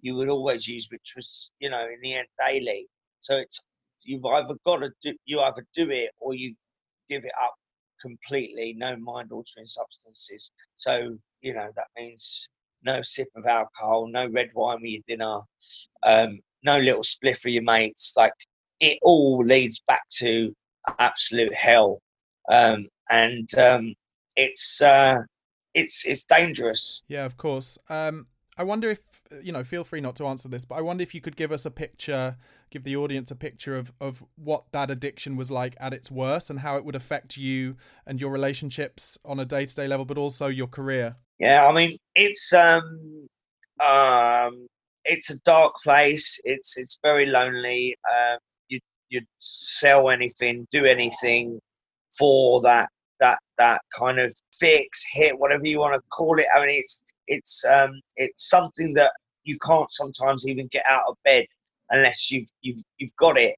you 0.00 0.14
would 0.16 0.28
always 0.30 0.68
use, 0.68 0.88
which 0.90 1.14
was 1.16 1.52
you 1.60 1.70
know 1.70 1.84
in 1.84 1.98
the 2.02 2.14
end 2.14 2.28
daily. 2.46 2.86
So 3.20 3.36
it's 3.38 3.64
you've 4.02 4.24
either 4.24 4.54
got 4.64 4.78
to 4.78 4.90
do 5.02 5.14
you 5.24 5.40
either 5.40 5.64
do 5.74 5.90
it 5.90 6.10
or 6.18 6.34
you 6.34 6.54
give 7.08 7.24
it 7.24 7.32
up 7.40 7.54
completely. 8.00 8.74
No 8.76 8.96
mind 8.96 9.32
altering 9.32 9.66
substances. 9.66 10.50
So 10.76 11.16
you 11.40 11.54
know 11.54 11.68
that 11.76 11.86
means 11.96 12.48
no 12.82 13.00
sip 13.02 13.28
of 13.36 13.46
alcohol, 13.46 14.08
no 14.08 14.28
red 14.28 14.50
wine 14.54 14.80
with 14.80 14.90
your 14.90 15.02
dinner, 15.08 15.40
um, 16.02 16.40
no 16.62 16.78
little 16.78 17.02
spliff 17.02 17.44
with 17.44 17.54
your 17.54 17.62
mates. 17.62 18.14
Like 18.16 18.32
it 18.80 18.98
all 19.02 19.44
leads 19.44 19.80
back 19.86 20.02
to 20.18 20.54
absolute 20.98 21.54
hell, 21.54 22.00
um, 22.50 22.88
and 23.10 23.48
um, 23.58 23.94
it's 24.36 24.82
uh, 24.82 25.18
it's 25.74 26.06
it's 26.06 26.24
dangerous. 26.24 27.02
Yeah, 27.08 27.24
of 27.24 27.36
course. 27.36 27.78
Um, 27.88 28.26
I 28.56 28.62
wonder 28.62 28.90
if 28.90 29.00
you 29.42 29.52
know. 29.52 29.64
Feel 29.64 29.84
free 29.84 30.00
not 30.00 30.16
to 30.16 30.26
answer 30.26 30.48
this, 30.48 30.64
but 30.64 30.76
I 30.76 30.80
wonder 30.80 31.02
if 31.02 31.14
you 31.14 31.20
could 31.20 31.36
give 31.36 31.52
us 31.52 31.66
a 31.66 31.70
picture, 31.70 32.36
give 32.70 32.84
the 32.84 32.96
audience 32.96 33.30
a 33.30 33.36
picture 33.36 33.76
of 33.76 33.92
of 34.00 34.24
what 34.36 34.64
that 34.72 34.90
addiction 34.90 35.36
was 35.36 35.50
like 35.50 35.76
at 35.78 35.92
its 35.92 36.10
worst, 36.10 36.50
and 36.50 36.60
how 36.60 36.76
it 36.76 36.84
would 36.84 36.94
affect 36.94 37.36
you 37.36 37.76
and 38.06 38.20
your 38.20 38.30
relationships 38.30 39.18
on 39.24 39.40
a 39.40 39.44
day 39.44 39.66
to 39.66 39.74
day 39.74 39.86
level, 39.86 40.04
but 40.04 40.18
also 40.18 40.46
your 40.46 40.66
career. 40.66 41.16
Yeah, 41.38 41.66
I 41.66 41.72
mean, 41.72 41.96
it's 42.14 42.52
um, 42.52 43.28
um, 43.80 44.66
it's 45.04 45.30
a 45.30 45.40
dark 45.40 45.74
place. 45.82 46.40
It's 46.44 46.78
it's 46.78 46.98
very 47.02 47.26
lonely. 47.26 47.96
Um, 48.08 48.38
you 48.68 48.80
you 49.08 49.20
sell 49.38 50.10
anything, 50.10 50.66
do 50.70 50.84
anything 50.84 51.60
for 52.16 52.60
that 52.62 52.88
that 53.20 53.38
that 53.58 53.80
kind 53.96 54.18
of 54.18 54.34
fix, 54.58 55.04
hit, 55.12 55.38
whatever 55.38 55.66
you 55.66 55.78
want 55.78 55.94
to 55.94 56.00
call 56.10 56.38
it. 56.38 56.46
I 56.54 56.60
mean, 56.60 56.70
it's 56.70 57.02
it's 57.28 57.64
um, 57.64 58.00
it's 58.16 58.48
something 58.48 58.94
that 58.94 59.12
you 59.44 59.58
can't 59.58 59.90
sometimes 59.90 60.46
even 60.48 60.68
get 60.68 60.84
out 60.88 61.04
of 61.08 61.16
bed 61.24 61.46
unless 61.90 62.30
you've 62.30 62.48
you've 62.62 62.82
you've 62.98 63.16
got 63.16 63.38
it. 63.38 63.56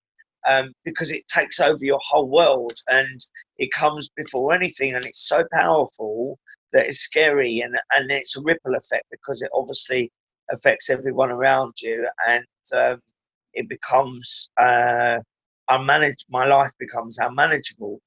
Um, 0.48 0.72
because 0.84 1.10
it 1.10 1.26
takes 1.26 1.58
over 1.60 1.84
your 1.84 1.98
whole 2.00 2.28
world 2.28 2.72
and 2.86 3.20
it 3.58 3.72
comes 3.72 4.08
before 4.16 4.54
anything 4.54 4.94
and 4.94 5.04
it's 5.04 5.28
so 5.28 5.42
powerful 5.52 6.38
that 6.72 6.86
it's 6.86 7.00
scary 7.00 7.60
and, 7.60 7.76
and 7.92 8.10
it's 8.10 8.36
a 8.36 8.42
ripple 8.42 8.76
effect 8.76 9.04
because 9.10 9.42
it 9.42 9.50
obviously 9.52 10.10
affects 10.50 10.90
everyone 10.90 11.30
around 11.30 11.72
you 11.82 12.06
and 12.28 12.46
um, 12.74 13.00
it 13.52 13.68
becomes 13.68 14.50
uh, 14.58 15.18
unmanaged 15.70 16.24
my 16.30 16.46
life 16.46 16.70
becomes 16.78 17.18
unmanageable 17.18 18.00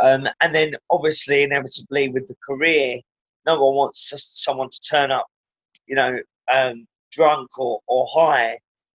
um, 0.00 0.26
and 0.42 0.54
then 0.54 0.74
obviously 0.90 1.42
inevitably 1.42 2.08
with 2.08 2.26
the 2.26 2.36
career 2.46 3.00
no 3.46 3.62
one 3.62 3.74
wants 3.74 4.12
someone 4.42 4.68
to 4.70 4.80
turn 4.80 5.10
up, 5.10 5.26
you 5.86 5.94
know, 5.94 6.18
um, 6.52 6.86
drunk 7.12 7.48
or, 7.58 7.80
or 7.86 8.06
high. 8.10 8.58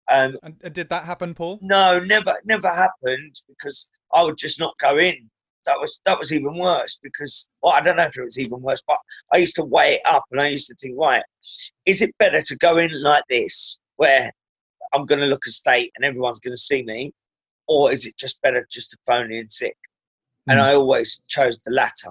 Um, 0.08 0.36
and, 0.42 0.72
did 0.72 0.88
that 0.88 1.04
happen, 1.04 1.34
Paul? 1.34 1.58
No, 1.60 1.98
never, 1.98 2.34
never 2.44 2.68
happened 2.68 3.34
because 3.48 3.90
I 4.14 4.22
would 4.22 4.38
just 4.38 4.60
not 4.60 4.74
go 4.80 4.98
in. 4.98 5.28
That 5.66 5.80
was 5.80 6.00
that 6.04 6.16
was 6.16 6.32
even 6.32 6.56
worse 6.56 7.00
because 7.02 7.48
well, 7.60 7.74
I 7.76 7.80
don't 7.80 7.96
know 7.96 8.04
if 8.04 8.16
it 8.16 8.22
was 8.22 8.38
even 8.38 8.62
worse, 8.62 8.84
but 8.86 8.98
I 9.32 9.38
used 9.38 9.56
to 9.56 9.64
weigh 9.64 9.94
it 9.94 10.00
up 10.08 10.22
and 10.30 10.40
I 10.40 10.46
used 10.46 10.68
to 10.68 10.76
think, 10.76 10.96
right, 10.96 11.24
is 11.86 12.02
it 12.02 12.14
better 12.20 12.40
to 12.40 12.56
go 12.58 12.78
in 12.78 12.88
like 13.02 13.24
this 13.28 13.80
where 13.96 14.30
I'm 14.92 15.06
going 15.06 15.20
to 15.20 15.26
look 15.26 15.42
a 15.44 15.50
state 15.50 15.90
and 15.96 16.04
everyone's 16.04 16.38
going 16.38 16.52
to 16.52 16.56
see 16.56 16.84
me, 16.84 17.12
or 17.66 17.90
is 17.90 18.06
it 18.06 18.16
just 18.16 18.40
better 18.42 18.64
just 18.70 18.92
to 18.92 18.98
phone 19.08 19.32
in 19.32 19.48
sick? 19.48 19.76
And 20.46 20.58
hmm. 20.58 20.64
I 20.64 20.74
always 20.74 21.22
chose 21.28 21.58
the 21.64 21.72
latter 21.72 22.10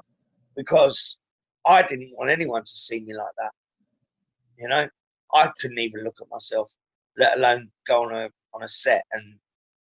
because 0.55 1.19
I 1.65 1.81
didn't 1.81 2.11
want 2.17 2.31
anyone 2.31 2.63
to 2.63 2.71
see 2.71 3.03
me 3.03 3.15
like 3.15 3.33
that. 3.37 3.51
You 4.57 4.69
know, 4.69 4.87
I 5.33 5.49
couldn't 5.59 5.79
even 5.79 6.03
look 6.03 6.15
at 6.21 6.29
myself, 6.29 6.71
let 7.17 7.37
alone 7.37 7.69
go 7.87 8.03
on 8.03 8.15
a 8.15 8.29
on 8.53 8.63
a 8.63 8.69
set 8.69 9.03
and 9.11 9.35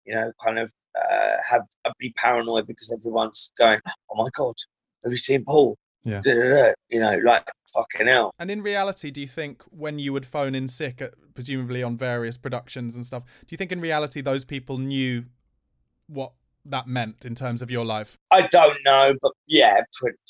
you 0.09 0.15
know, 0.15 0.31
kind 0.43 0.57
of 0.57 0.73
uh, 0.99 1.37
have 1.47 1.61
uh, 1.85 1.91
be 1.99 2.11
paranoid 2.13 2.65
because 2.65 2.91
everyone's 2.91 3.51
going, 3.57 3.79
"Oh 4.09 4.15
my 4.15 4.29
god, 4.35 4.55
have 5.03 5.11
you 5.11 5.17
seen 5.17 5.45
Paul?" 5.45 5.77
Yeah. 6.03 6.21
Da-da-da. 6.21 6.73
You 6.89 7.01
know, 7.01 7.19
like 7.23 7.47
fucking 7.73 8.07
hell. 8.07 8.33
And 8.39 8.49
in 8.49 8.63
reality, 8.63 9.11
do 9.11 9.21
you 9.21 9.27
think 9.27 9.61
when 9.69 9.99
you 9.99 10.11
would 10.13 10.25
phone 10.25 10.55
in 10.55 10.67
sick, 10.67 11.01
at, 11.01 11.13
presumably 11.35 11.83
on 11.83 11.95
various 11.97 12.37
productions 12.37 12.95
and 12.95 13.05
stuff, 13.05 13.23
do 13.23 13.47
you 13.51 13.57
think 13.57 13.71
in 13.71 13.81
reality 13.81 14.21
those 14.21 14.45
people 14.45 14.77
knew 14.79 15.25
what 16.07 16.31
that 16.65 16.87
meant 16.87 17.25
in 17.25 17.35
terms 17.35 17.61
of 17.61 17.71
your 17.71 17.85
life? 17.85 18.17
I 18.31 18.41
don't 18.47 18.77
know, 18.85 19.13
but 19.21 19.31
yeah, 19.47 19.81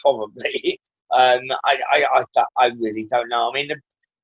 probably. 0.02 0.80
Um, 1.12 1.42
I, 1.66 1.80
I, 1.92 2.06
I, 2.38 2.44
I, 2.56 2.66
really 2.78 3.08
don't 3.10 3.30
know. 3.30 3.50
I 3.50 3.52
mean, 3.52 3.68
the, 3.68 3.78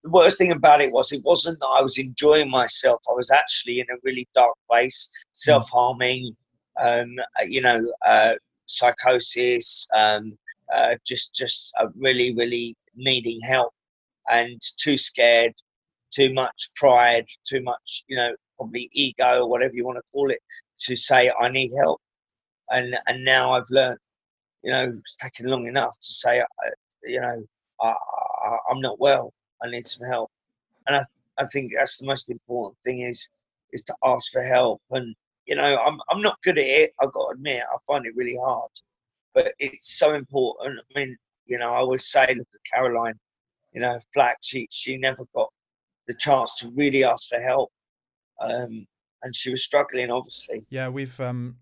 the, 0.03 0.11
worst 0.11 0.37
thing 0.37 0.51
about 0.51 0.81
it 0.81 0.91
was 0.91 1.11
it 1.11 1.23
wasn't 1.25 1.59
that 1.59 1.65
I 1.65 1.81
was 1.81 1.97
enjoying 1.97 2.47
myself. 2.47 3.01
I 3.09 3.13
was 3.13 3.31
actually 3.31 3.79
in 3.79 3.87
a 3.89 3.97
really 4.03 4.27
dark 4.35 4.53
place, 4.69 5.09
self 5.33 5.67
harming, 5.71 6.35
um, 6.79 7.15
uh, 7.39 7.45
you 7.47 7.61
know, 7.61 7.91
uh, 8.05 8.35
psychosis, 8.67 9.87
um, 9.95 10.37
uh, 10.71 10.93
just 11.07 11.35
just 11.35 11.73
uh, 11.79 11.87
really, 11.97 12.35
really 12.35 12.75
needing 12.95 13.39
help 13.41 13.73
and 14.29 14.61
too 14.77 14.97
scared, 14.97 15.53
too 16.11 16.33
much 16.33 16.69
pride, 16.75 17.25
too 17.47 17.61
much, 17.61 18.03
you 18.07 18.15
know, 18.15 18.35
probably 18.57 18.89
ego 18.93 19.41
or 19.41 19.49
whatever 19.49 19.73
you 19.75 19.85
want 19.85 19.97
to 19.97 20.11
call 20.11 20.29
it, 20.31 20.39
to 20.79 20.95
say 20.95 21.31
I 21.39 21.49
need 21.49 21.71
help. 21.77 22.01
And 22.71 22.97
and 23.07 23.23
now 23.23 23.53
I've 23.53 23.69
learned 23.69 23.99
you 24.65 24.71
know, 24.71 24.91
it's 24.99 25.15
taken 25.17 25.45
long 25.45 25.67
enough 25.67 25.93
to 25.99 26.07
say, 26.07 26.43
you 27.03 27.21
know, 27.21 27.45
I, 27.79 27.93
I, 28.45 28.57
I'm 28.71 28.81
not 28.81 28.99
well. 28.99 29.31
I 29.63 29.69
need 29.69 29.85
some 29.85 30.07
help. 30.07 30.31
And 30.87 30.95
I, 30.95 31.03
I 31.37 31.45
think 31.45 31.71
that's 31.77 31.97
the 31.97 32.07
most 32.07 32.29
important 32.29 32.77
thing 32.83 33.01
is 33.01 33.29
is 33.73 33.83
to 33.83 33.95
ask 34.03 34.31
for 34.31 34.41
help. 34.41 34.81
And 34.89 35.15
you 35.45 35.55
know, 35.55 35.77
I'm 35.77 35.99
I'm 36.09 36.21
not 36.21 36.41
good 36.43 36.57
at 36.57 36.65
it. 36.65 36.93
I've 36.99 37.13
got 37.13 37.27
to 37.27 37.35
admit, 37.35 37.63
I 37.71 37.77
find 37.85 38.07
it 38.07 38.15
really 38.15 38.37
hard. 38.43 38.71
But 39.35 39.53
it's 39.59 39.99
so 39.99 40.15
important. 40.15 40.79
I 40.79 40.99
mean, 40.99 41.15
you 41.45 41.59
know, 41.59 41.71
I 41.71 41.77
always 41.77 42.07
say, 42.07 42.25
look 42.35 42.47
at 42.53 42.71
Caroline. 42.73 43.19
You 43.73 43.81
know, 43.81 43.99
Flack. 44.13 44.37
She 44.41 44.67
she 44.71 44.97
never 44.97 45.25
got 45.35 45.49
the 46.07 46.15
chance 46.15 46.55
to 46.59 46.71
really 46.75 47.03
ask 47.03 47.29
for 47.29 47.39
help, 47.39 47.71
um, 48.39 48.87
and 49.21 49.35
she 49.35 49.49
was 49.49 49.63
struggling, 49.63 50.11
obviously. 50.11 50.65
Yeah, 50.69 50.89
we've 50.89 51.19
um, 51.19 51.57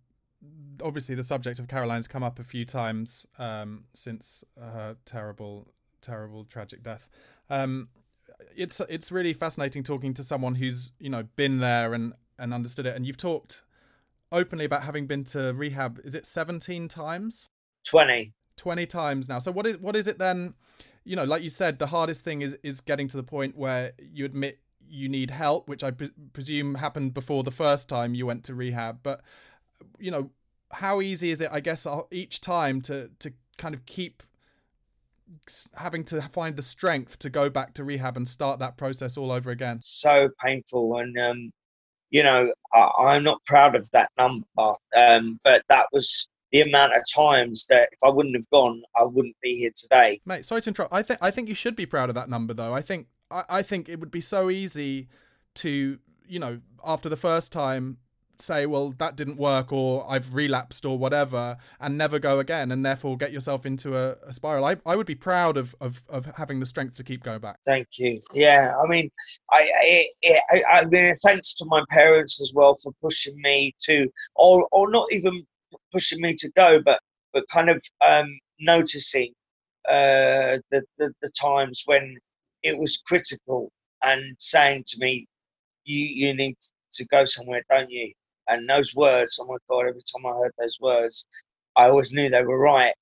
obviously 0.81 1.15
the 1.15 1.23
subject 1.23 1.59
of 1.59 1.67
Caroline's 1.67 2.07
come 2.07 2.23
up 2.23 2.39
a 2.39 2.43
few 2.43 2.65
times 2.65 3.25
um, 3.39 3.85
since 3.93 4.43
her 4.59 4.97
terrible, 5.05 5.73
terrible, 6.01 6.43
tragic 6.43 6.83
death. 6.83 7.09
Um, 7.49 7.89
it's 8.55 8.79
it's 8.89 9.11
really 9.11 9.33
fascinating 9.33 9.83
talking 9.83 10.13
to 10.13 10.23
someone 10.23 10.55
who's 10.55 10.91
you 10.99 11.09
know 11.09 11.23
been 11.35 11.59
there 11.59 11.93
and 11.93 12.13
and 12.37 12.53
understood 12.53 12.85
it. 12.85 12.95
And 12.95 13.05
you've 13.05 13.17
talked 13.17 13.63
openly 14.31 14.65
about 14.65 14.83
having 14.83 15.07
been 15.07 15.23
to 15.25 15.53
rehab. 15.53 15.99
Is 16.03 16.15
it 16.15 16.25
seventeen 16.25 16.87
times? 16.87 17.49
Twenty. 17.85 18.33
Twenty 18.57 18.85
times 18.85 19.29
now. 19.29 19.39
So 19.39 19.51
what 19.51 19.65
is 19.65 19.77
what 19.77 19.95
is 19.95 20.07
it 20.07 20.19
then? 20.19 20.55
You 21.05 21.15
know, 21.15 21.25
like 21.25 21.43
you 21.43 21.49
said, 21.49 21.79
the 21.79 21.87
hardest 21.87 22.21
thing 22.21 22.41
is 22.41 22.57
is 22.63 22.81
getting 22.81 23.07
to 23.09 23.17
the 23.17 23.23
point 23.23 23.57
where 23.57 23.93
you 23.99 24.25
admit 24.25 24.59
you 24.89 25.09
need 25.09 25.31
help, 25.31 25.67
which 25.67 25.83
I 25.83 25.91
pre- 25.91 26.11
presume 26.33 26.75
happened 26.75 27.13
before 27.13 27.43
the 27.43 27.51
first 27.51 27.89
time 27.89 28.15
you 28.15 28.25
went 28.25 28.43
to 28.45 28.55
rehab. 28.55 28.99
But 29.03 29.21
you 29.99 30.11
know, 30.11 30.31
how 30.71 31.01
easy 31.01 31.31
is 31.31 31.41
it? 31.41 31.49
I 31.51 31.59
guess 31.59 31.85
uh, 31.85 32.01
each 32.11 32.41
time 32.41 32.81
to 32.81 33.09
to 33.19 33.33
kind 33.57 33.75
of 33.75 33.85
keep 33.85 34.23
having 35.75 36.03
to 36.03 36.21
find 36.21 36.55
the 36.55 36.61
strength 36.61 37.19
to 37.19 37.29
go 37.29 37.49
back 37.49 37.73
to 37.75 37.83
rehab 37.83 38.17
and 38.17 38.27
start 38.27 38.59
that 38.59 38.77
process 38.77 39.17
all 39.17 39.31
over 39.31 39.51
again. 39.51 39.79
So 39.81 40.29
painful, 40.43 40.97
and 40.97 41.17
um, 41.19 41.51
you 42.09 42.23
know, 42.23 42.53
I, 42.73 43.15
am 43.15 43.23
not 43.23 43.43
proud 43.45 43.75
of 43.75 43.89
that 43.91 44.11
number, 44.17 44.45
um, 44.95 45.39
but 45.43 45.63
that 45.69 45.87
was 45.91 46.29
the 46.51 46.61
amount 46.61 46.95
of 46.95 47.01
times 47.13 47.65
that 47.67 47.89
if 47.91 47.99
I 48.05 48.09
wouldn't 48.09 48.35
have 48.35 48.49
gone, 48.51 48.83
I 48.95 49.03
wouldn't 49.03 49.35
be 49.41 49.57
here 49.57 49.71
today. 49.75 50.19
Mate, 50.25 50.45
sorry 50.45 50.61
to 50.61 50.69
interrupt. 50.69 50.93
I 50.93 51.01
think 51.01 51.19
I 51.21 51.31
think 51.31 51.49
you 51.49 51.55
should 51.55 51.75
be 51.75 51.85
proud 51.85 52.09
of 52.09 52.15
that 52.15 52.29
number, 52.29 52.53
though. 52.53 52.73
I 52.73 52.81
think 52.81 53.07
I, 53.33 53.43
I 53.49 53.61
think 53.61 53.89
it 53.89 53.99
would 53.99 54.11
be 54.11 54.21
so 54.21 54.49
easy 54.49 55.07
to 55.55 55.99
you 56.27 56.39
know 56.39 56.61
after 56.85 57.09
the 57.09 57.17
first 57.17 57.51
time 57.51 57.97
say, 58.39 58.65
well, 58.65 58.93
that 58.97 59.15
didn't 59.15 59.37
work, 59.37 59.71
or 59.71 60.05
I've 60.09 60.33
relapsed, 60.33 60.85
or 60.85 60.97
whatever, 60.97 61.57
and 61.79 61.97
never 61.97 62.19
go 62.19 62.39
again, 62.39 62.71
and 62.71 62.85
therefore 62.85 63.17
get 63.17 63.31
yourself 63.31 63.65
into 63.65 63.95
a, 63.95 64.17
a 64.27 64.33
spiral. 64.33 64.65
I, 64.65 64.77
I 64.85 64.95
would 64.95 65.07
be 65.07 65.15
proud 65.15 65.57
of, 65.57 65.75
of, 65.79 66.03
of 66.09 66.25
having 66.37 66.59
the 66.59 66.65
strength 66.65 66.97
to 66.97 67.03
keep 67.03 67.23
going 67.23 67.39
back. 67.39 67.57
Thank 67.65 67.87
you. 67.97 68.19
Yeah, 68.33 68.73
I 68.83 68.87
mean, 68.87 69.09
I, 69.51 70.05
I, 70.25 70.39
I, 70.51 70.63
I 70.79 70.85
mean, 70.85 71.13
thanks 71.23 71.55
to 71.55 71.65
my 71.65 71.83
parents 71.89 72.41
as 72.41 72.53
well 72.53 72.75
for 72.75 72.91
pushing 73.01 73.33
me 73.41 73.73
to, 73.85 74.07
or, 74.35 74.67
or 74.71 74.89
not 74.89 75.11
even 75.11 75.45
pushing 75.91 76.21
me 76.21 76.35
to 76.35 76.51
go, 76.55 76.81
but, 76.83 76.99
but 77.33 77.47
kind 77.49 77.69
of 77.69 77.83
um, 78.05 78.27
noticing 78.59 79.33
uh, 79.87 80.57
the, 80.71 80.83
the, 80.97 81.11
the 81.21 81.29
times 81.29 81.83
when 81.85 82.17
it 82.63 82.77
was 82.77 82.97
critical 83.05 83.71
and 84.03 84.35
saying 84.39 84.83
to 84.87 84.97
me, 84.99 85.27
you, 85.85 85.99
you 85.99 86.33
need 86.35 86.55
to 86.93 87.05
go 87.07 87.25
somewhere, 87.25 87.63
don't 87.69 87.91
you? 87.91 88.11
And 88.47 88.69
those 88.69 88.95
words, 88.95 89.39
oh 89.41 89.45
my 89.45 89.57
God, 89.69 89.87
every 89.87 90.01
time 90.01 90.25
I 90.25 90.37
heard 90.37 90.51
those 90.59 90.77
words, 90.81 91.27
I 91.75 91.87
always 91.87 92.13
knew 92.13 92.29
they 92.29 92.43
were 92.43 92.59
right. 92.59 92.93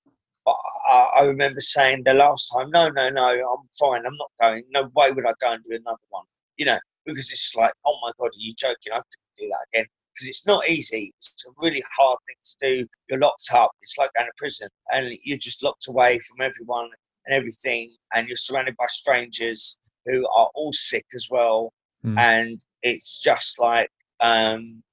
But 0.45 0.56
I, 0.88 1.10
I 1.19 1.24
remember 1.26 1.62
saying 1.62 2.04
the 2.06 2.13
last 2.13 2.50
time, 2.52 2.71
no, 2.71 2.89
no, 2.89 3.10
no, 3.10 3.24
I'm 3.28 3.67
fine. 3.80 4.06
I'm 4.06 4.15
not 4.15 4.32
going. 4.41 4.63
No 4.71 4.89
way 4.95 5.12
would 5.12 5.26
I 5.26 5.34
go 5.41 5.54
and 5.54 5.63
do 5.63 5.76
another 5.76 5.97
one. 6.10 6.26
You 6.58 6.65
know, 6.67 6.80
because 7.06 7.32
it's 7.32 7.56
like, 7.56 7.74
oh 7.86 7.97
my 8.02 8.12
God, 8.19 8.28
are 8.28 8.39
you 8.39 8.54
joking? 8.58 8.93
I 8.93 8.97
couldn't 8.97 9.38
do 9.38 9.47
that 9.50 9.65
again. 9.74 9.86
Because 10.13 10.28
it's 10.30 10.47
not 10.47 10.67
easy. 10.67 11.13
It's 11.17 11.45
a 11.47 11.52
really 11.58 11.84
hard 11.97 12.17
thing 12.28 12.36
to 12.43 12.56
do. 12.62 12.88
You're 13.10 13.19
locked 13.19 13.50
up. 13.54 13.71
It's 13.82 13.97
like 13.97 14.12
going 14.15 14.28
to 14.28 14.34
prison. 14.38 14.67
And 14.91 15.10
you're 15.24 15.38
just 15.38 15.63
locked 15.63 15.88
away 15.88 16.19
from 16.19 16.41
everyone 16.45 16.89
and 17.25 17.36
everything. 17.36 17.91
And 18.13 18.27
you're 18.27 18.38
surrounded 18.38 18.75
by 18.77 18.88
strangers 18.88 19.77
who 20.05 20.25
are 20.27 20.49
all 20.55 20.73
sick 20.73 21.05
as 21.13 21.27
well. 21.29 21.71
Mm. 22.05 22.17
And 22.17 22.65
it's 22.81 23.19
just 23.21 23.60
like, 23.60 23.89
um, 24.19 24.84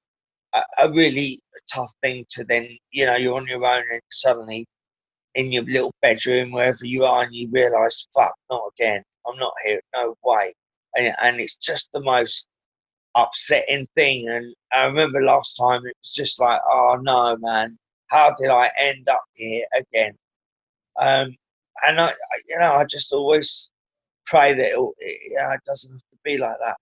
a, 0.55 0.63
a 0.83 0.91
really 0.91 1.41
tough 1.73 1.93
thing 2.03 2.25
to 2.31 2.45
then, 2.45 2.69
you 2.91 3.07
know, 3.07 3.17
you're 3.17 3.37
on 3.37 3.47
your 3.47 3.65
own 3.65 3.83
and 3.93 4.01
suddenly 4.11 4.67
in 5.35 5.53
your 5.53 5.65
little 5.65 5.95
bedroom, 6.03 6.51
wherever 6.51 6.85
you 6.85 7.05
are, 7.05 7.25
and 7.25 7.35
you 7.35 7.49
realise, 7.51 8.09
fuck, 8.15 8.35
not 8.51 8.73
again. 8.79 9.03
I'm 9.27 9.39
not 9.39 9.53
here. 9.65 9.81
No 9.95 10.15
way. 10.25 10.53
and, 10.97 11.15
and 11.23 11.41
it's 11.41 11.57
just 11.57 11.91
the 11.93 12.01
most 12.01 12.49
upsetting 13.15 13.87
thing. 13.95 14.29
And 14.29 14.55
I 14.73 14.85
remember 14.85 15.23
last 15.23 15.55
time 15.55 15.87
it 15.87 15.97
was 16.01 16.13
just 16.15 16.41
like, 16.41 16.61
oh 16.71 16.99
no, 17.01 17.37
man, 17.39 17.79
how 18.09 18.35
did 18.39 18.51
I 18.51 18.71
end 18.79 19.09
up 19.09 19.23
here 19.35 19.65
again? 19.75 20.15
Um, 21.01 21.37
and 21.87 22.01
I, 22.01 22.13
you 22.49 22.59
know, 22.59 22.75
I 22.75 22.85
just 22.85 23.13
always 23.13 23.73
pray 24.27 24.53
that 24.53 24.71
it, 24.71 24.93
it 24.99 25.61
doesn't 25.65 25.93
have 25.93 26.01
to 26.01 26.17
be 26.25 26.39
like 26.39 26.57
that 26.61 26.77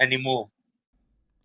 anymore. 0.00 0.48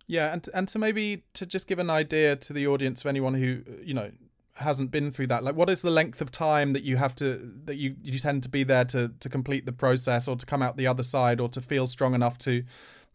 Yeah, 0.06 0.32
and 0.32 0.48
and 0.52 0.66
to 0.68 0.78
maybe 0.78 1.22
to 1.34 1.46
just 1.46 1.66
give 1.66 1.78
an 1.78 1.90
idea 1.90 2.36
to 2.36 2.52
the 2.52 2.66
audience 2.66 3.00
of 3.02 3.06
anyone 3.06 3.34
who 3.34 3.62
you 3.82 3.94
know 3.94 4.10
hasn't 4.56 4.90
been 4.90 5.10
through 5.10 5.28
that, 5.28 5.44
like 5.44 5.54
what 5.54 5.70
is 5.70 5.82
the 5.82 5.90
length 5.90 6.20
of 6.20 6.32
time 6.32 6.72
that 6.72 6.82
you 6.82 6.96
have 6.96 7.14
to 7.16 7.52
that 7.64 7.76
you 7.76 7.94
you 8.02 8.18
tend 8.18 8.42
to 8.42 8.48
be 8.48 8.64
there 8.64 8.84
to 8.86 9.12
to 9.20 9.28
complete 9.28 9.66
the 9.66 9.72
process 9.72 10.26
or 10.26 10.36
to 10.36 10.44
come 10.44 10.62
out 10.62 10.76
the 10.76 10.86
other 10.86 11.04
side 11.04 11.40
or 11.40 11.48
to 11.48 11.60
feel 11.60 11.86
strong 11.86 12.14
enough 12.14 12.38
to 12.38 12.64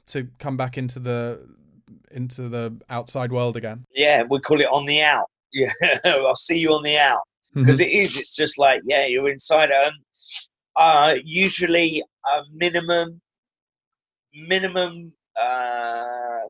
to 0.07 0.29
come 0.39 0.55
back 0.55 0.77
into 0.77 0.99
the 0.99 1.41
into 2.11 2.47
the 2.47 2.73
outside 2.89 3.31
world 3.31 3.57
again? 3.57 3.85
Yeah, 3.93 4.23
we 4.23 4.39
call 4.39 4.61
it 4.61 4.67
on 4.67 4.85
the 4.85 5.01
out. 5.01 5.29
Yeah, 5.57 5.71
I'll 6.03 6.35
see 6.35 6.59
you 6.59 6.73
on 6.73 6.83
the 6.83 6.97
out 6.97 7.21
because 7.55 7.79
mm-hmm. 7.79 7.89
It's 7.89 8.35
just 8.35 8.59
like 8.59 8.81
yeah, 8.85 9.07
you're 9.07 9.29
inside. 9.29 9.71
Um, 9.71 9.93
uh, 10.75 11.15
usually 11.23 12.03
a 12.25 12.41
minimum 12.53 13.21
minimum 14.33 15.13
uh, 15.39 16.41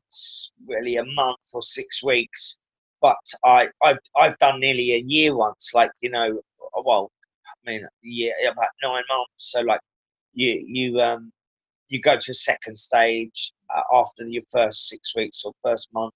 really 0.66 0.96
a 0.96 1.04
month 1.04 1.38
or 1.54 1.62
six 1.62 2.02
weeks. 2.02 2.58
But 3.00 3.16
I, 3.44 3.68
I've, 3.82 3.98
I've 4.16 4.38
done 4.38 4.60
nearly 4.60 4.94
a 4.94 5.04
year 5.06 5.36
once, 5.36 5.72
like, 5.74 5.90
you 6.00 6.10
know, 6.10 6.40
well, 6.84 7.10
I 7.46 7.70
mean, 7.70 7.86
yeah, 8.02 8.32
about 8.50 8.68
nine 8.82 9.02
months. 9.08 9.28
So, 9.36 9.62
like, 9.62 9.80
you, 10.32 10.64
you, 10.66 11.00
um, 11.00 11.30
you 11.88 12.00
go 12.00 12.16
to 12.16 12.30
a 12.30 12.34
second 12.34 12.76
stage 12.76 13.52
uh, 13.74 13.82
after 13.92 14.24
your 14.24 14.42
first 14.50 14.88
six 14.88 15.14
weeks 15.14 15.42
or 15.44 15.52
first 15.62 15.92
month. 15.92 16.14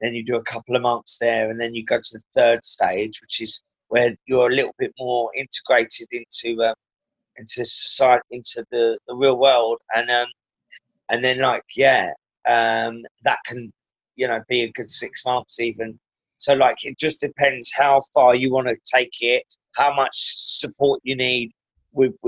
Then 0.00 0.14
you 0.14 0.24
do 0.24 0.36
a 0.36 0.42
couple 0.42 0.74
of 0.74 0.82
months 0.82 1.18
there, 1.18 1.50
and 1.50 1.60
then 1.60 1.74
you 1.74 1.84
go 1.84 1.98
to 1.98 2.10
the 2.12 2.22
third 2.34 2.64
stage, 2.64 3.20
which 3.20 3.40
is 3.40 3.62
where 3.94 4.16
you're 4.26 4.50
a 4.50 4.54
little 4.54 4.74
bit 4.76 4.92
more 4.98 5.30
integrated 5.36 6.08
into 6.10 6.60
um, 6.64 6.74
into 7.36 7.64
society, 7.64 8.24
into 8.32 8.64
the, 8.72 8.98
the 9.06 9.14
real 9.14 9.38
world, 9.38 9.78
and 9.94 10.10
um, 10.10 10.26
and 11.10 11.22
then 11.22 11.38
like 11.38 11.62
yeah, 11.76 12.10
um, 12.48 13.04
that 13.22 13.38
can 13.46 13.72
you 14.16 14.26
know 14.26 14.40
be 14.48 14.62
a 14.62 14.72
good 14.72 14.90
six 14.90 15.24
months 15.24 15.60
even. 15.60 15.96
So 16.38 16.54
like 16.54 16.78
it 16.82 16.98
just 16.98 17.20
depends 17.20 17.72
how 17.72 18.00
far 18.12 18.34
you 18.34 18.50
want 18.50 18.66
to 18.66 18.76
take 18.92 19.14
it, 19.20 19.44
how 19.76 19.94
much 19.94 20.16
support 20.16 21.00
you 21.04 21.14
need. 21.14 21.52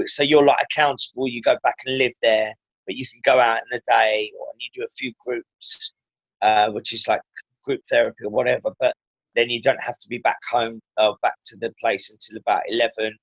So 0.05 0.23
you're 0.23 0.47
like 0.47 0.65
accountable. 0.71 1.27
You 1.27 1.43
go 1.43 1.57
back 1.65 1.79
and 1.85 1.99
live 1.99 2.13
there, 2.23 2.55
but 2.87 2.95
you 2.95 3.09
can 3.09 3.21
go 3.25 3.41
out 3.41 3.59
in 3.59 3.69
the 3.73 3.81
day, 3.89 4.31
or 4.39 4.47
you 4.61 4.69
do 4.73 4.85
a 4.85 4.95
few 4.97 5.13
groups, 5.27 5.95
uh, 6.43 6.69
which 6.69 6.95
is 6.95 7.09
like 7.09 7.23
group 7.65 7.81
therapy 7.91 8.23
or 8.25 8.31
whatever. 8.31 8.71
But 8.79 8.95
then 9.37 9.51
you 9.51 9.61
don't 9.61 9.83
have 9.83 9.99
to 9.99 10.09
be 10.09 10.19
back 10.19 10.39
home, 10.51 10.81
uh, 10.97 11.13
back 11.23 11.37
to 11.47 11.57
the 11.59 11.73
place 11.81 12.11
until 12.11 12.39
about 12.39 12.63
eleven. 12.69 13.17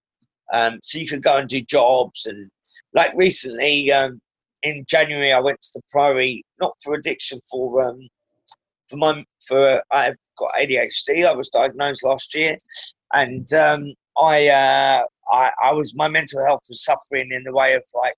Um, 0.53 0.79
so 0.83 0.99
you 0.99 1.07
can 1.07 1.21
go 1.21 1.37
and 1.37 1.47
do 1.47 1.61
jobs 1.61 2.25
and 2.25 2.49
like 2.93 3.11
recently, 3.15 3.91
um, 3.91 4.19
in 4.63 4.85
January, 4.87 5.33
I 5.33 5.39
went 5.39 5.61
to 5.61 5.69
the 5.75 5.81
Priory, 5.91 6.43
not 6.59 6.73
for 6.83 6.95
addiction, 6.95 7.39
for 7.51 7.83
um, 7.83 7.99
for 8.89 8.97
my 8.97 9.23
for 9.45 9.83
I've 9.91 10.15
got 10.37 10.53
ADHD. 10.55 11.25
I 11.25 11.33
was 11.33 11.49
diagnosed 11.49 12.03
last 12.03 12.33
year, 12.35 12.57
and 13.13 13.51
um, 13.53 13.93
I, 14.17 14.47
uh, 14.47 15.03
I 15.31 15.51
I 15.63 15.73
was 15.73 15.93
my 15.95 16.07
mental 16.07 16.43
health 16.45 16.61
was 16.69 16.83
suffering 16.83 17.31
in 17.31 17.43
the 17.43 17.53
way 17.53 17.73
of 17.73 17.83
like 17.93 18.15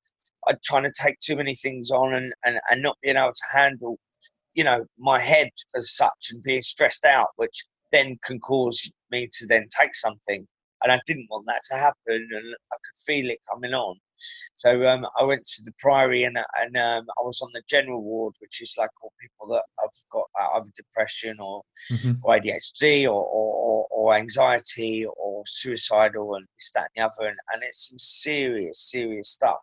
I 0.47 0.53
trying 0.63 0.84
to 0.84 0.93
take 1.03 1.19
too 1.19 1.36
many 1.36 1.55
things 1.55 1.91
on 1.91 2.13
and, 2.13 2.34
and 2.45 2.60
and 2.69 2.81
not 2.81 2.97
being 3.01 3.17
able 3.17 3.34
to 3.34 3.58
handle, 3.58 3.97
you 4.53 4.63
know, 4.63 4.86
my 4.97 5.21
head 5.21 5.49
as 5.75 5.95
such 5.95 6.29
and 6.31 6.43
being 6.43 6.62
stressed 6.62 7.05
out, 7.05 7.29
which 7.38 7.63
then 7.91 8.17
can 8.26 8.39
cause 8.39 8.91
me 9.12 9.28
to 9.32 9.48
then 9.48 9.67
take 9.80 9.95
something 9.95 10.48
and 10.86 10.91
I 10.91 11.02
didn't 11.08 11.28
want 11.32 11.45
that 11.48 11.62
to 11.71 11.76
happen, 11.76 11.95
and 12.08 12.56
I 12.71 12.76
could 12.76 13.00
feel 13.06 13.30
it 13.32 13.39
coming 13.50 13.74
on. 13.74 13.95
So 14.54 14.86
um, 14.86 15.06
I 15.19 15.24
went 15.24 15.43
to 15.43 15.63
the 15.63 15.74
Priory, 15.80 16.24
and 16.24 16.38
and 16.58 16.78
um, 16.78 17.06
I 17.17 17.21
was 17.24 17.41
on 17.41 17.50
the 17.54 17.63
general 17.67 18.04
ward, 18.04 18.36
which 18.39 18.62
is 18.62 18.76
like 18.78 18.91
all 19.02 19.12
people 19.19 19.48
that 19.56 19.63
have 19.82 19.89
got 20.12 20.26
uh, 20.39 20.58
either 20.58 20.69
depression 20.76 21.38
or, 21.39 21.63
mm-hmm. 21.91 22.12
or 22.24 22.36
ADHD 22.36 23.06
or, 23.06 23.24
or, 23.24 23.88
or, 23.89 24.13
anxiety 24.13 25.06
or 25.06 25.43
suicidal 25.48 26.36
and 26.36 26.45
this 26.56 26.71
that 26.76 26.89
and 26.95 27.04
the 27.04 27.06
other, 27.06 27.30
and, 27.30 27.38
and 27.54 27.63
it's 27.63 27.89
some 27.89 27.98
serious 27.98 28.80
serious 28.91 29.30
stuff. 29.30 29.58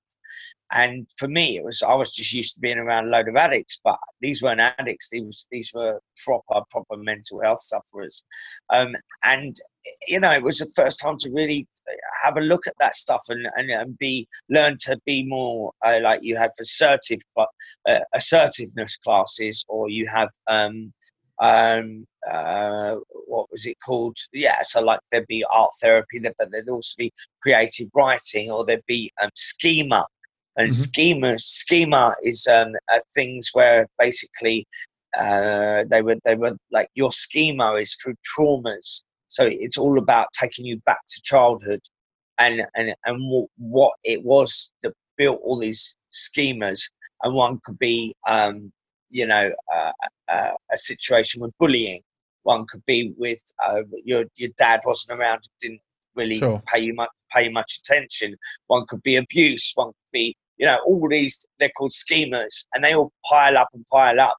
And 0.72 1.06
for 1.18 1.28
me, 1.28 1.56
it 1.56 1.64
was 1.64 1.82
I 1.82 1.94
was 1.94 2.14
just 2.14 2.32
used 2.32 2.54
to 2.54 2.60
being 2.60 2.78
around 2.78 3.06
a 3.06 3.10
load 3.10 3.28
of 3.28 3.36
addicts, 3.36 3.80
but 3.84 3.98
these 4.20 4.42
weren't 4.42 4.60
addicts. 4.60 5.10
These 5.10 5.46
these 5.50 5.70
were 5.74 6.00
proper 6.24 6.64
proper 6.70 6.96
mental 6.96 7.42
health 7.42 7.62
sufferers. 7.62 8.24
Um, 8.70 8.94
and 9.22 9.54
you 10.08 10.18
know, 10.18 10.32
it 10.32 10.42
was 10.42 10.58
the 10.58 10.72
first 10.74 11.00
time 11.00 11.18
to 11.18 11.30
really 11.30 11.66
have 12.22 12.36
a 12.36 12.40
look 12.40 12.66
at 12.66 12.74
that 12.80 12.96
stuff 12.96 13.22
and 13.28 13.46
and, 13.56 13.70
and 13.70 13.98
be 13.98 14.26
learn 14.48 14.76
to 14.84 14.98
be 15.04 15.24
more 15.24 15.72
uh, 15.84 16.00
like 16.02 16.22
you 16.22 16.36
have 16.36 16.52
assertive, 16.60 17.20
but 17.36 17.48
uh, 17.86 18.00
assertiveness 18.14 18.96
classes, 18.96 19.64
or 19.68 19.90
you 19.90 20.06
have 20.06 20.30
um, 20.46 20.92
um, 21.42 22.06
uh, 22.30 22.96
what 23.26 23.50
was 23.50 23.66
it 23.66 23.76
called? 23.84 24.16
Yeah, 24.32 24.62
so 24.62 24.82
like 24.82 25.00
there'd 25.10 25.26
be 25.26 25.44
art 25.50 25.72
therapy, 25.82 26.20
but 26.22 26.50
there'd 26.50 26.68
also 26.68 26.94
be 26.96 27.12
creative 27.42 27.88
writing, 27.94 28.50
or 28.50 28.64
there'd 28.64 28.86
be 28.86 29.12
um, 29.20 29.30
schema 29.34 30.06
and 30.56 30.68
mm-hmm. 30.68 30.72
schema 30.72 31.38
schema 31.38 32.14
is 32.22 32.46
um, 32.46 32.72
uh, 32.92 32.98
things 33.14 33.50
where 33.52 33.88
basically 33.98 34.66
uh, 35.18 35.84
they 35.88 36.02
were 36.02 36.16
they 36.24 36.34
were 36.34 36.56
like 36.70 36.88
your 36.94 37.12
schema 37.12 37.74
is 37.74 37.94
through 37.94 38.14
traumas. 38.24 39.04
So 39.28 39.48
it's 39.50 39.78
all 39.78 39.98
about 39.98 40.28
taking 40.38 40.66
you 40.66 40.78
back 40.84 41.00
to 41.08 41.22
childhood 41.22 41.80
and 42.38 42.62
and 42.74 42.94
and 43.04 43.48
what 43.56 43.92
it 44.04 44.22
was 44.24 44.72
that 44.82 44.92
built 45.16 45.40
all 45.42 45.58
these 45.58 45.96
schemas. 46.12 46.80
And 47.22 47.34
one 47.34 47.60
could 47.64 47.78
be, 47.78 48.14
um, 48.28 48.72
you 49.10 49.26
know, 49.26 49.52
uh, 49.72 49.92
uh, 50.28 50.50
a 50.72 50.76
situation 50.76 51.40
with 51.40 51.52
bullying. 51.58 52.00
One 52.42 52.66
could 52.66 52.84
be 52.86 53.14
with 53.16 53.40
uh, 53.64 53.82
your 54.04 54.24
your 54.36 54.50
dad 54.58 54.80
wasn't 54.84 55.18
around, 55.18 55.42
didn't 55.60 55.80
really 56.14 56.38
sure. 56.38 56.62
pay 56.66 56.80
you 56.80 56.94
much 56.94 57.10
pay 57.30 57.48
much 57.48 57.78
attention. 57.78 58.36
One 58.66 58.86
could 58.88 59.02
be 59.02 59.16
abuse. 59.16 59.72
One 59.74 59.88
could 59.88 60.12
be 60.12 60.36
you 60.62 60.68
know, 60.68 60.78
all 60.86 61.08
these, 61.08 61.44
they're 61.58 61.72
called 61.76 61.90
schemas 61.90 62.66
and 62.72 62.84
they 62.84 62.94
all 62.94 63.12
pile 63.28 63.58
up 63.58 63.66
and 63.74 63.84
pile 63.88 64.20
up. 64.20 64.36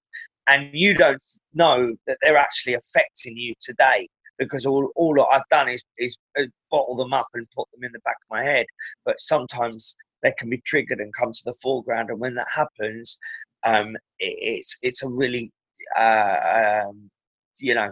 And 0.47 0.69
you 0.71 0.93
don't 0.93 1.21
know 1.53 1.93
that 2.07 2.17
they're 2.21 2.38
actually 2.38 2.75
affecting 2.75 3.36
you 3.36 3.53
today 3.59 4.07
because 4.39 4.65
all, 4.65 4.89
all 4.95 5.21
I've 5.29 5.47
done 5.51 5.67
is, 5.67 5.83
is 5.97 6.17
uh, 6.39 6.43
bottle 6.71 6.95
them 6.95 7.13
up 7.13 7.27
and 7.33 7.45
put 7.53 7.67
them 7.73 7.83
in 7.83 7.91
the 7.91 7.99
back 8.05 8.15
of 8.15 8.38
my 8.38 8.41
head. 8.41 8.65
But 9.03 9.19
sometimes 9.19 9.97
they 10.21 10.33
can 10.39 10.49
be 10.49 10.62
triggered 10.65 11.01
and 11.01 11.13
come 11.13 11.33
to 11.33 11.41
the 11.43 11.55
foreground. 11.62 12.09
And 12.09 12.21
when 12.21 12.36
that 12.36 12.47
happens, 12.55 13.19
um, 13.65 13.97
it, 14.19 14.38
it's, 14.39 14.77
it's 14.81 15.03
a 15.03 15.09
really, 15.09 15.51
uh, 15.97 16.86
um, 16.88 17.09
you 17.59 17.73
know, 17.73 17.91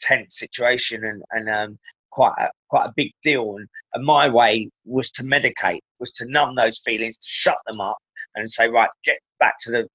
tense 0.00 0.38
situation 0.38 1.04
and, 1.04 1.24
and 1.32 1.48
um, 1.50 1.78
quite 2.14 2.34
a, 2.38 2.48
quite 2.70 2.86
a 2.86 2.92
big 2.96 3.12
deal. 3.22 3.56
And, 3.56 3.68
and 3.92 4.04
my 4.04 4.28
way 4.28 4.70
was 4.84 5.10
to 5.12 5.22
medicate, 5.22 5.80
was 6.00 6.12
to 6.12 6.26
numb 6.26 6.54
those 6.54 6.78
feelings, 6.78 7.18
to 7.18 7.28
shut 7.28 7.58
them 7.66 7.80
up, 7.80 7.98
and 8.34 8.48
say, 8.48 8.68
right, 8.68 8.88
get 9.04 9.18
back 9.38 9.56
to 9.60 9.70
the 9.70 9.88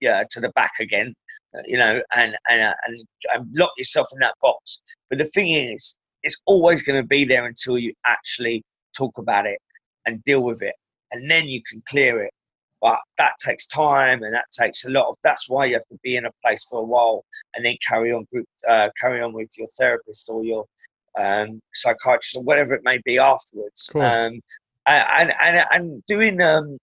yeah 0.00 0.24
to 0.30 0.40
the 0.40 0.50
back 0.50 0.72
again, 0.80 1.14
uh, 1.56 1.62
you 1.66 1.76
know, 1.76 2.00
and 2.14 2.36
and, 2.48 2.62
uh, 2.62 2.74
and 2.86 2.98
and 3.32 3.46
lock 3.56 3.72
yourself 3.76 4.06
in 4.12 4.18
that 4.20 4.34
box. 4.40 4.82
But 5.08 5.18
the 5.18 5.24
thing 5.24 5.50
is, 5.50 5.98
it's 6.22 6.40
always 6.46 6.82
going 6.82 7.00
to 7.00 7.06
be 7.06 7.24
there 7.24 7.46
until 7.46 7.78
you 7.78 7.92
actually 8.06 8.62
talk 8.96 9.18
about 9.18 9.46
it 9.46 9.58
and 10.06 10.22
deal 10.24 10.42
with 10.42 10.62
it, 10.62 10.74
and 11.10 11.30
then 11.30 11.48
you 11.48 11.62
can 11.68 11.82
clear 11.88 12.22
it. 12.22 12.32
But 12.80 12.98
that 13.16 13.34
takes 13.38 13.66
time, 13.68 14.24
and 14.24 14.34
that 14.34 14.46
takes 14.60 14.84
a 14.84 14.90
lot 14.90 15.08
of. 15.08 15.16
That's 15.22 15.48
why 15.48 15.66
you 15.66 15.74
have 15.74 15.86
to 15.92 15.98
be 16.02 16.16
in 16.16 16.26
a 16.26 16.32
place 16.44 16.64
for 16.68 16.80
a 16.80 16.84
while, 16.84 17.24
and 17.54 17.64
then 17.64 17.76
carry 17.86 18.12
on 18.12 18.26
group, 18.32 18.46
uh, 18.68 18.88
carry 19.00 19.22
on 19.22 19.32
with 19.32 19.50
your 19.56 19.68
therapist 19.78 20.28
or 20.28 20.44
your 20.44 20.64
um, 21.18 21.60
psychiatrist 21.72 22.36
or 22.36 22.42
whatever 22.42 22.74
it 22.74 22.82
may 22.84 22.98
be 23.04 23.18
afterwards. 23.18 23.90
Um, 23.94 24.40
and, 24.86 25.32
and, 25.40 25.66
and 25.70 26.04
doing 26.06 26.40
um, 26.42 26.78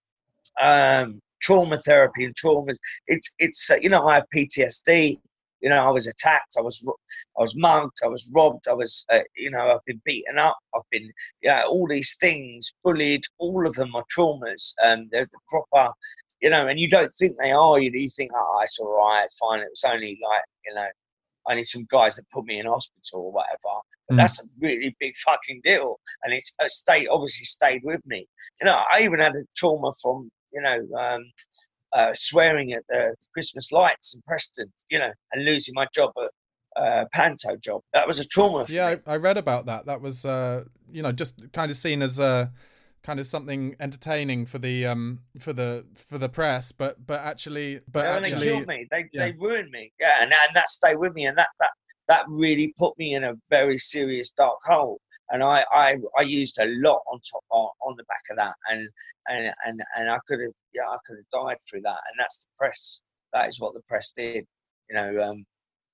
um, 0.62 1.22
trauma 1.42 1.78
therapy 1.80 2.26
and 2.26 2.36
traumas, 2.36 2.78
it's, 3.08 3.34
it's 3.39 3.70
uh, 3.72 3.76
you 3.82 3.89
know, 3.89 4.08
I 4.08 4.15
have 4.15 4.26
PTSD. 4.36 5.20
You 5.62 5.70
know, 5.70 5.86
I 5.86 5.89
was 5.89 6.08
attacked. 6.08 6.56
I 6.58 6.62
was, 6.62 6.82
I 6.88 7.42
was 7.42 7.54
mugged. 7.58 7.98
I 8.02 8.08
was 8.08 8.30
robbed. 8.32 8.70
I 8.70 8.74
was, 8.74 9.06
uh, 9.12 9.20
you 9.36 9.52
know, 9.52 9.72
I've 9.72 9.84
been 9.86 10.02
beaten 10.06 10.38
up. 10.38 10.58
I've 10.74 10.89
been, 10.89 11.12
yeah, 11.42 11.63
all 11.63 11.86
these 11.86 12.15
things, 12.15 12.72
bullied. 12.82 13.24
All 13.39 13.68
of 13.68 13.76
them 13.76 13.94
are 13.94 14.06
traumas. 14.15 14.74
Um, 14.86 15.10
they're 15.12 15.28
the 15.30 15.39
proper, 15.50 15.92
you 16.42 16.50
know, 16.50 16.68
and 16.68 16.80
you 16.80 16.89
don't 16.89 17.12
think 17.12 17.36
they 17.38 17.52
are. 17.52 17.78
You, 17.78 17.92
you 17.94 18.08
think, 18.08 18.32
oh, 18.34 18.60
it's 18.63 18.80
all 18.80 18.96
right, 18.96 19.28
fine. 19.38 19.60
It 19.60 19.70
was 19.70 19.84
only 19.84 20.18
like, 20.24 20.44
you 20.65 20.76
know, 20.76 20.88
only 21.49 21.63
some 21.63 21.86
guys 21.89 22.15
that 22.15 22.30
put 22.32 22.45
me 22.45 22.60
in 22.60 22.65
hospital 22.65 23.21
or 23.21 23.32
whatever. 23.32 23.82
But 24.08 24.15
mm. 24.15 24.17
that's 24.17 24.43
a 24.43 24.47
really 24.62 24.95
big 24.99 25.15
fucking 25.17 25.62
deal, 25.63 25.99
and 26.23 26.34
it's 26.34 26.56
a 26.60 26.69
state 26.69 27.08
obviously 27.10 27.45
stayed 27.45 27.82
with 27.84 28.02
me. 28.06 28.28
You 28.62 28.65
know, 28.65 28.82
I 28.91 29.02
even 29.02 29.19
had 29.19 29.36
a 29.36 29.43
trauma 29.56 29.91
from 30.02 30.30
you 30.54 30.62
know, 30.62 30.97
um, 30.97 31.32
uh, 31.93 32.12
swearing 32.13 32.73
at 32.73 32.84
the 32.89 33.15
Christmas 33.34 33.71
lights 33.71 34.15
in 34.15 34.21
Preston, 34.28 34.71
you 34.89 34.99
know, 34.99 35.12
and 35.32 35.45
losing 35.45 35.73
my 35.73 35.88
job 35.93 36.12
at 36.17 36.82
uh, 36.82 37.06
Panto 37.13 37.56
job. 37.58 37.82
That 37.93 38.08
was 38.08 38.19
a 38.19 38.28
trauma. 38.28 38.65
yeah. 38.69 38.95
I, 39.06 39.13
I, 39.13 39.15
read 39.17 39.38
about 39.38 39.65
that. 39.65 39.86
That 39.86 40.02
was, 40.02 40.25
uh, 40.25 40.63
you 40.91 41.02
know, 41.02 41.12
just 41.12 41.52
kind 41.52 41.71
of 41.71 41.78
seen 41.78 42.02
as 42.02 42.19
a 42.19 42.52
kind 43.03 43.19
of 43.19 43.27
something 43.27 43.75
entertaining 43.79 44.45
for 44.45 44.59
the 44.59 44.85
um 44.85 45.19
for 45.39 45.53
the 45.53 45.85
for 45.95 46.17
the 46.17 46.29
press, 46.29 46.71
but 46.71 47.05
but 47.05 47.19
actually, 47.21 47.79
but 47.91 48.05
yeah, 48.05 48.17
actually, 48.17 48.39
they 48.39 48.45
killed 48.45 48.67
me. 48.67 48.88
They 48.91 49.09
yeah. 49.13 49.25
they 49.25 49.31
ruined 49.39 49.71
me. 49.71 49.91
Yeah, 49.99 50.17
and 50.21 50.31
and 50.31 50.55
that 50.55 50.69
stayed 50.69 50.97
with 50.97 51.13
me, 51.13 51.25
and 51.25 51.38
that 51.38 51.49
that 51.59 51.71
that 52.07 52.25
really 52.27 52.73
put 52.77 52.97
me 52.97 53.13
in 53.13 53.23
a 53.23 53.33
very 53.49 53.77
serious 53.77 54.31
dark 54.31 54.59
hole. 54.65 54.99
And 55.31 55.43
I 55.43 55.65
I, 55.71 55.95
I 56.17 56.21
used 56.23 56.59
a 56.59 56.65
lot 56.65 57.01
on 57.12 57.19
top 57.31 57.43
on, 57.49 57.69
on 57.85 57.95
the 57.97 58.03
back 58.03 58.23
of 58.31 58.38
that, 58.38 58.55
and 58.69 58.88
and 59.27 59.53
and 59.65 59.81
and 59.97 60.09
I 60.09 60.17
could 60.27 60.41
have 60.41 60.53
yeah 60.73 60.88
I 60.89 60.97
could 61.05 61.17
have 61.17 61.43
died 61.43 61.57
through 61.69 61.81
that, 61.81 61.99
and 62.09 62.19
that's 62.19 62.39
the 62.39 62.47
press. 62.57 63.01
That 63.33 63.47
is 63.47 63.59
what 63.59 63.73
the 63.73 63.81
press 63.88 64.12
did. 64.12 64.45
You 64.89 64.95
know, 64.95 65.21
um, 65.23 65.45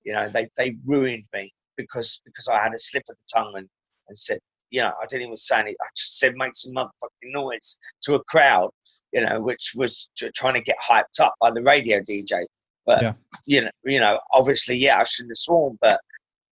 you 0.03 0.13
know 0.13 0.29
they 0.29 0.47
they 0.57 0.75
ruined 0.85 1.25
me 1.33 1.51
because 1.75 2.21
because 2.25 2.47
I 2.47 2.63
had 2.63 2.73
a 2.73 2.79
slip 2.79 3.03
of 3.09 3.15
the 3.15 3.39
tongue 3.39 3.53
and 3.57 3.67
and 4.07 4.17
said 4.17 4.39
you 4.75 4.81
know, 4.81 4.91
I 5.01 5.05
didn't 5.07 5.27
even 5.27 5.37
say 5.37 5.55
anything. 5.55 5.77
I 5.81 5.87
just 5.95 6.19
said 6.19 6.35
make 6.35 6.53
some 6.53 6.73
motherfucking 6.73 7.31
noise 7.31 7.79
to 8.01 8.15
a 8.15 8.23
crowd, 8.25 8.71
you 9.13 9.25
know, 9.25 9.39
which 9.39 9.71
was 9.73 10.09
trying 10.35 10.55
to 10.55 10.61
get 10.61 10.75
hyped 10.85 11.21
up 11.21 11.33
by 11.39 11.49
the 11.51 11.63
radio 11.63 12.01
DJ. 12.01 12.43
But 12.85 13.01
yeah. 13.01 13.13
you 13.45 13.61
know, 13.61 13.71
you 13.85 14.01
know, 14.01 14.19
obviously, 14.33 14.75
yeah, 14.75 14.99
I 14.99 15.05
shouldn't 15.05 15.31
have 15.31 15.37
sworn, 15.37 15.77
but 15.79 16.01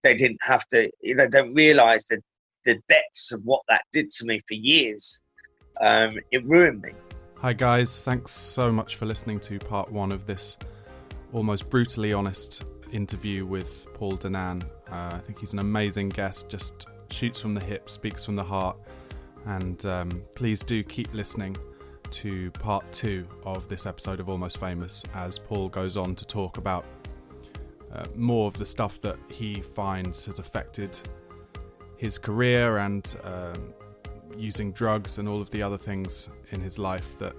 they 0.04 0.16
didn't 0.16 0.40
have 0.42 0.66
to. 0.70 0.90
You 1.02 1.16
know, 1.16 1.28
don't 1.28 1.54
realise 1.54 2.06
the 2.06 2.22
the 2.64 2.82
depths 2.88 3.34
of 3.34 3.42
what 3.44 3.62
that 3.68 3.82
did 3.92 4.10
to 4.10 4.26
me 4.26 4.42
for 4.48 4.54
years. 4.54 5.20
Um, 5.82 6.18
it 6.32 6.46
ruined 6.46 6.82
me. 6.82 6.92
Hi 7.40 7.52
guys, 7.52 8.06
thanks 8.06 8.32
so 8.32 8.72
much 8.72 8.96
for 8.96 9.06
listening 9.06 9.38
to 9.42 9.60
part 9.60 9.92
one 9.92 10.14
of 10.14 10.26
this 10.26 10.56
almost 11.34 11.70
brutally 11.70 12.14
honest 12.14 12.64
interview 12.94 13.46
with 13.46 13.86
Paul 13.96 14.14
Danan. 14.14 14.64
Uh, 14.90 15.16
I 15.16 15.20
think 15.26 15.40
he's 15.40 15.52
an 15.52 15.60
amazing 15.60 16.08
guest, 16.08 16.50
just 16.50 16.88
shoots 17.14 17.40
from 17.40 17.54
the 17.54 17.64
hip, 17.64 17.90
speaks 17.90 18.26
from 18.26 18.36
the 18.36 18.44
heart. 18.44 18.78
And 19.46 19.86
um, 19.86 20.24
please 20.36 20.62
do 20.62 20.84
keep 20.84 21.14
listening 21.14 21.56
to 22.12 22.52
part 22.52 22.92
two 22.92 23.28
of 23.44 23.68
this 23.68 23.86
episode 23.86 24.20
of 24.20 24.30
Almost 24.30 24.60
Famous 24.60 25.04
as 25.14 25.40
Paul 25.40 25.70
goes 25.70 25.98
on 25.98 26.16
to 26.16 26.26
talk 26.26 26.58
about 26.58 26.86
uh, 27.94 28.06
more 28.16 28.48
of 28.48 28.58
the 28.58 28.66
stuff 28.66 29.00
that 29.02 29.18
he 29.30 29.62
finds 29.62 30.26
has 30.26 30.40
affected 30.40 30.98
his 31.98 32.18
career 32.18 32.78
and 32.78 33.16
uh, 33.24 33.54
using 34.38 34.72
drugs 34.72 35.20
and 35.20 35.28
all 35.28 35.42
of 35.42 35.50
the 35.52 35.62
other 35.62 35.78
things 35.78 36.30
in 36.52 36.60
his 36.60 36.80
life 36.80 37.18
that 37.20 37.36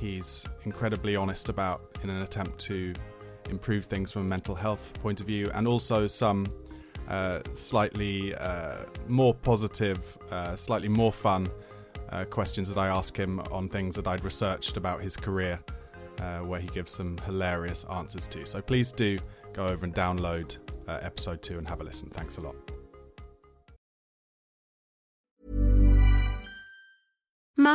he's 0.00 0.44
incredibly 0.64 1.16
honest 1.16 1.48
about 1.48 1.82
in 2.02 2.10
an 2.10 2.22
attempt 2.22 2.58
to 2.58 2.94
improve 3.48 3.84
things 3.84 4.12
from 4.12 4.22
a 4.22 4.24
mental 4.24 4.54
health 4.54 4.92
point 5.02 5.20
of 5.20 5.26
view 5.26 5.50
and 5.54 5.66
also 5.66 6.06
some 6.06 6.46
uh, 7.10 7.40
slightly 7.52 8.34
uh, 8.36 8.84
more 9.08 9.34
positive, 9.34 10.16
uh, 10.30 10.54
slightly 10.56 10.88
more 10.88 11.12
fun 11.12 11.48
uh, 12.10 12.24
questions 12.24 12.68
that 12.68 12.78
I 12.78 12.86
ask 12.88 13.16
him 13.16 13.40
on 13.50 13.68
things 13.68 13.96
that 13.96 14.06
I'd 14.06 14.24
researched 14.24 14.76
about 14.76 15.02
his 15.02 15.16
career, 15.16 15.60
uh, 16.20 16.38
where 16.38 16.60
he 16.60 16.68
gives 16.68 16.92
some 16.92 17.18
hilarious 17.26 17.84
answers 17.90 18.28
to. 18.28 18.46
So 18.46 18.62
please 18.62 18.92
do 18.92 19.18
go 19.52 19.66
over 19.66 19.84
and 19.84 19.94
download 19.94 20.58
episode 20.88 21.40
two 21.40 21.56
and 21.56 21.68
have 21.68 21.80
a 21.80 21.84
listen. 21.84 22.08
Thanks 22.10 22.38
a 22.38 22.40
lot. 22.40 22.69